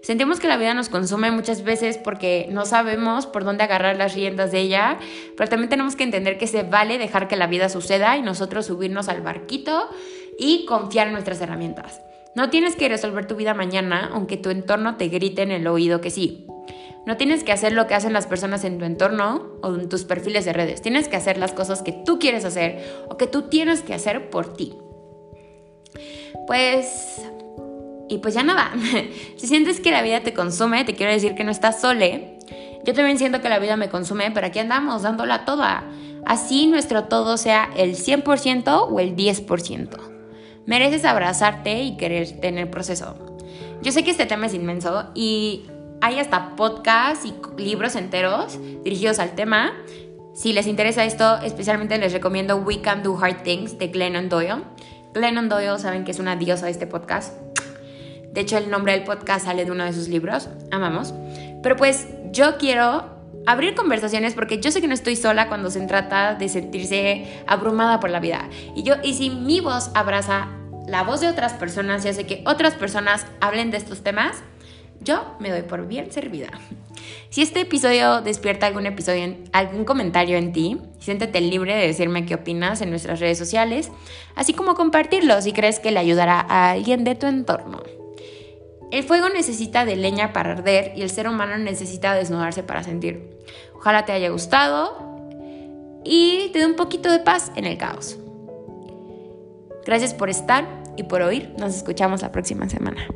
Sentimos 0.00 0.38
que 0.38 0.46
la 0.46 0.56
vida 0.56 0.74
nos 0.74 0.88
consume 0.88 1.32
muchas 1.32 1.64
veces 1.64 1.98
porque 1.98 2.46
no 2.50 2.66
sabemos 2.66 3.26
por 3.26 3.44
dónde 3.44 3.64
agarrar 3.64 3.96
las 3.96 4.14
riendas 4.14 4.52
de 4.52 4.60
ella, 4.60 4.98
pero 5.36 5.50
también 5.50 5.70
tenemos 5.70 5.96
que 5.96 6.04
entender 6.04 6.38
que 6.38 6.46
se 6.46 6.62
vale 6.62 6.98
dejar 6.98 7.26
que 7.26 7.34
la 7.34 7.48
vida 7.48 7.68
suceda 7.68 8.16
y 8.16 8.22
nosotros 8.22 8.66
subirnos 8.66 9.08
al 9.08 9.22
barquito 9.22 9.90
y 10.38 10.64
confiar 10.64 11.08
en 11.08 11.12
nuestras 11.12 11.40
herramientas. 11.40 12.00
No 12.34 12.50
tienes 12.50 12.76
que 12.76 12.88
resolver 12.88 13.26
tu 13.26 13.34
vida 13.34 13.52
mañana 13.52 14.10
aunque 14.12 14.36
tu 14.36 14.50
entorno 14.50 14.96
te 14.96 15.08
grite 15.08 15.42
en 15.42 15.50
el 15.50 15.66
oído 15.66 16.00
que 16.00 16.10
sí. 16.10 16.46
No 17.04 17.16
tienes 17.16 17.42
que 17.42 17.52
hacer 17.52 17.72
lo 17.72 17.86
que 17.86 17.94
hacen 17.94 18.12
las 18.12 18.26
personas 18.26 18.64
en 18.64 18.78
tu 18.78 18.84
entorno 18.84 19.46
o 19.62 19.74
en 19.74 19.88
tus 19.88 20.04
perfiles 20.04 20.44
de 20.44 20.52
redes. 20.52 20.82
Tienes 20.82 21.08
que 21.08 21.16
hacer 21.16 21.38
las 21.38 21.52
cosas 21.52 21.82
que 21.82 21.92
tú 21.92 22.18
quieres 22.18 22.44
hacer 22.44 22.84
o 23.08 23.16
que 23.16 23.26
tú 23.26 23.42
tienes 23.48 23.82
que 23.82 23.94
hacer 23.94 24.30
por 24.30 24.54
ti. 24.54 24.74
Pues... 26.46 27.22
Y 28.10 28.18
pues 28.18 28.34
ya 28.34 28.42
nada. 28.42 28.72
si 29.36 29.46
sientes 29.46 29.80
que 29.80 29.90
la 29.90 30.02
vida 30.02 30.20
te 30.22 30.32
consume, 30.32 30.84
te 30.84 30.94
quiero 30.94 31.12
decir 31.12 31.34
que 31.34 31.44
no 31.44 31.50
estás 31.50 31.80
sole. 31.80 32.38
Yo 32.84 32.94
también 32.94 33.18
siento 33.18 33.40
que 33.40 33.48
la 33.48 33.58
vida 33.58 33.76
me 33.76 33.88
consume, 33.88 34.30
pero 34.30 34.46
aquí 34.46 34.58
andamos 34.58 35.02
dándola 35.02 35.44
toda. 35.44 35.84
Así 36.24 36.66
nuestro 36.66 37.04
todo 37.04 37.36
sea 37.36 37.70
el 37.76 37.96
100% 37.96 38.86
o 38.90 39.00
el 39.00 39.16
10%. 39.16 40.07
Mereces 40.68 41.06
abrazarte 41.06 41.80
y 41.80 41.96
querer 41.96 42.30
tener 42.42 42.70
proceso. 42.70 43.16
Yo 43.80 43.90
sé 43.90 44.04
que 44.04 44.10
este 44.10 44.26
tema 44.26 44.44
es 44.44 44.52
inmenso 44.52 45.06
y 45.14 45.64
hay 46.02 46.18
hasta 46.18 46.56
podcasts 46.56 47.24
y 47.24 47.32
libros 47.56 47.96
enteros 47.96 48.58
dirigidos 48.84 49.18
al 49.18 49.34
tema. 49.34 49.72
Si 50.34 50.52
les 50.52 50.66
interesa 50.66 51.06
esto, 51.06 51.38
especialmente 51.38 51.96
les 51.96 52.12
recomiendo 52.12 52.56
We 52.56 52.82
Can 52.82 53.02
Do 53.02 53.16
Hard 53.18 53.44
Things 53.44 53.78
de 53.78 53.88
Glennon 53.88 54.28
Doyle. 54.28 54.62
Glennon 55.14 55.48
Doyle 55.48 55.78
saben 55.78 56.04
que 56.04 56.10
es 56.10 56.18
una 56.18 56.36
diosa 56.36 56.66
de 56.66 56.72
este 56.72 56.86
podcast. 56.86 57.32
De 58.34 58.42
hecho, 58.42 58.58
el 58.58 58.68
nombre 58.68 58.92
del 58.92 59.04
podcast 59.04 59.46
sale 59.46 59.64
de 59.64 59.70
uno 59.70 59.86
de 59.86 59.94
sus 59.94 60.08
libros. 60.08 60.50
Amamos. 60.70 61.14
Pero 61.62 61.76
pues 61.76 62.08
yo 62.30 62.58
quiero 62.58 63.06
abrir 63.46 63.74
conversaciones 63.74 64.34
porque 64.34 64.60
yo 64.60 64.70
sé 64.70 64.82
que 64.82 64.86
no 64.86 64.92
estoy 64.92 65.16
sola 65.16 65.48
cuando 65.48 65.70
se 65.70 65.80
trata 65.86 66.34
de 66.34 66.50
sentirse 66.50 67.42
abrumada 67.46 68.00
por 68.00 68.10
la 68.10 68.20
vida. 68.20 68.50
Y 68.76 68.82
yo 68.82 68.96
y 69.02 69.14
si 69.14 69.30
mi 69.30 69.60
voz 69.60 69.90
abraza 69.94 70.48
la 70.88 71.02
voz 71.02 71.20
de 71.20 71.28
otras 71.28 71.52
personas 71.52 72.04
y 72.04 72.08
hace 72.08 72.26
que 72.26 72.42
otras 72.46 72.74
personas 72.74 73.26
hablen 73.40 73.70
de 73.70 73.76
estos 73.76 74.02
temas, 74.02 74.42
yo 75.00 75.36
me 75.38 75.50
doy 75.50 75.62
por 75.62 75.86
bien 75.86 76.10
servida. 76.10 76.48
Si 77.30 77.42
este 77.42 77.60
episodio 77.60 78.22
despierta 78.22 78.66
algún 78.66 78.86
episodio, 78.86 79.36
algún 79.52 79.84
comentario 79.84 80.38
en 80.38 80.52
ti, 80.52 80.78
siéntete 80.98 81.40
libre 81.40 81.76
de 81.76 81.86
decirme 81.86 82.26
qué 82.26 82.34
opinas 82.34 82.80
en 82.80 82.90
nuestras 82.90 83.20
redes 83.20 83.38
sociales, 83.38 83.90
así 84.34 84.54
como 84.54 84.74
compartirlo 84.74 85.40
si 85.42 85.52
crees 85.52 85.78
que 85.78 85.90
le 85.90 86.00
ayudará 86.00 86.40
a 86.40 86.70
alguien 86.70 87.04
de 87.04 87.14
tu 87.14 87.26
entorno. 87.26 87.82
El 88.90 89.04
fuego 89.04 89.28
necesita 89.28 89.84
de 89.84 89.96
leña 89.96 90.32
para 90.32 90.52
arder 90.52 90.92
y 90.96 91.02
el 91.02 91.10
ser 91.10 91.28
humano 91.28 91.58
necesita 91.58 92.14
desnudarse 92.14 92.62
para 92.62 92.82
sentir. 92.82 93.28
Ojalá 93.76 94.06
te 94.06 94.12
haya 94.12 94.30
gustado 94.30 94.96
y 96.04 96.48
te 96.54 96.60
dé 96.60 96.66
un 96.66 96.76
poquito 96.76 97.10
de 97.10 97.18
paz 97.18 97.52
en 97.54 97.66
el 97.66 97.76
caos. 97.76 98.18
Gracias 99.84 100.14
por 100.14 100.28
estar 100.28 100.77
y 100.98 101.04
por 101.04 101.22
oír. 101.22 101.54
Nos 101.58 101.74
escuchamos 101.76 102.22
la 102.22 102.32
próxima 102.32 102.68
semana. 102.68 103.06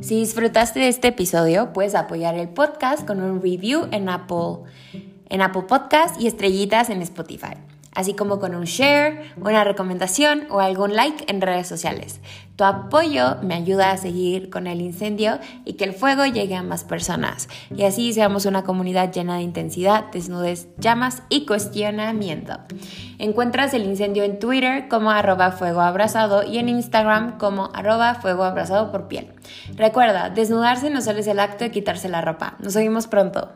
Si 0.00 0.20
disfrutaste 0.20 0.80
de 0.80 0.88
este 0.88 1.08
episodio, 1.08 1.72
puedes 1.72 1.96
apoyar 1.96 2.36
el 2.36 2.48
podcast 2.48 3.04
con 3.06 3.20
un 3.20 3.42
review 3.42 3.88
en 3.90 4.08
Apple, 4.08 4.58
en 5.28 5.42
Apple 5.42 5.62
Podcast 5.62 6.20
y 6.20 6.28
estrellitas 6.28 6.90
en 6.90 7.02
Spotify 7.02 7.54
así 7.96 8.14
como 8.14 8.38
con 8.38 8.54
un 8.54 8.64
share, 8.64 9.32
una 9.36 9.64
recomendación 9.64 10.46
o 10.50 10.60
algún 10.60 10.94
like 10.94 11.24
en 11.28 11.40
redes 11.40 11.66
sociales. 11.66 12.20
Tu 12.56 12.64
apoyo 12.64 13.36
me 13.42 13.54
ayuda 13.54 13.90
a 13.90 13.96
seguir 13.96 14.48
con 14.50 14.66
el 14.66 14.80
incendio 14.80 15.38
y 15.64 15.74
que 15.74 15.84
el 15.84 15.92
fuego 15.92 16.24
llegue 16.24 16.54
a 16.54 16.62
más 16.62 16.84
personas 16.84 17.48
y 17.74 17.84
así 17.84 18.12
seamos 18.12 18.46
una 18.46 18.64
comunidad 18.64 19.12
llena 19.12 19.36
de 19.36 19.42
intensidad, 19.42 20.04
desnudez, 20.12 20.68
llamas 20.78 21.22
y 21.28 21.46
cuestionamiento. 21.46 22.58
Encuentras 23.18 23.74
el 23.74 23.84
incendio 23.84 24.24
en 24.24 24.38
Twitter 24.38 24.88
como 24.88 25.10
arroba 25.10 25.52
fuego 25.52 25.80
abrazado 25.80 26.42
y 26.42 26.58
en 26.58 26.68
Instagram 26.68 27.38
como 27.38 27.70
arroba 27.74 28.14
fuego 28.14 28.44
abrazado 28.44 28.92
por 28.92 29.08
piel. 29.08 29.32
Recuerda, 29.74 30.30
desnudarse 30.30 30.90
no 30.90 31.00
solo 31.00 31.20
es 31.20 31.26
el 31.26 31.40
acto 31.40 31.64
de 31.64 31.70
quitarse 31.70 32.08
la 32.08 32.20
ropa. 32.20 32.56
Nos 32.58 32.74
vemos 32.74 33.06
pronto. 33.06 33.50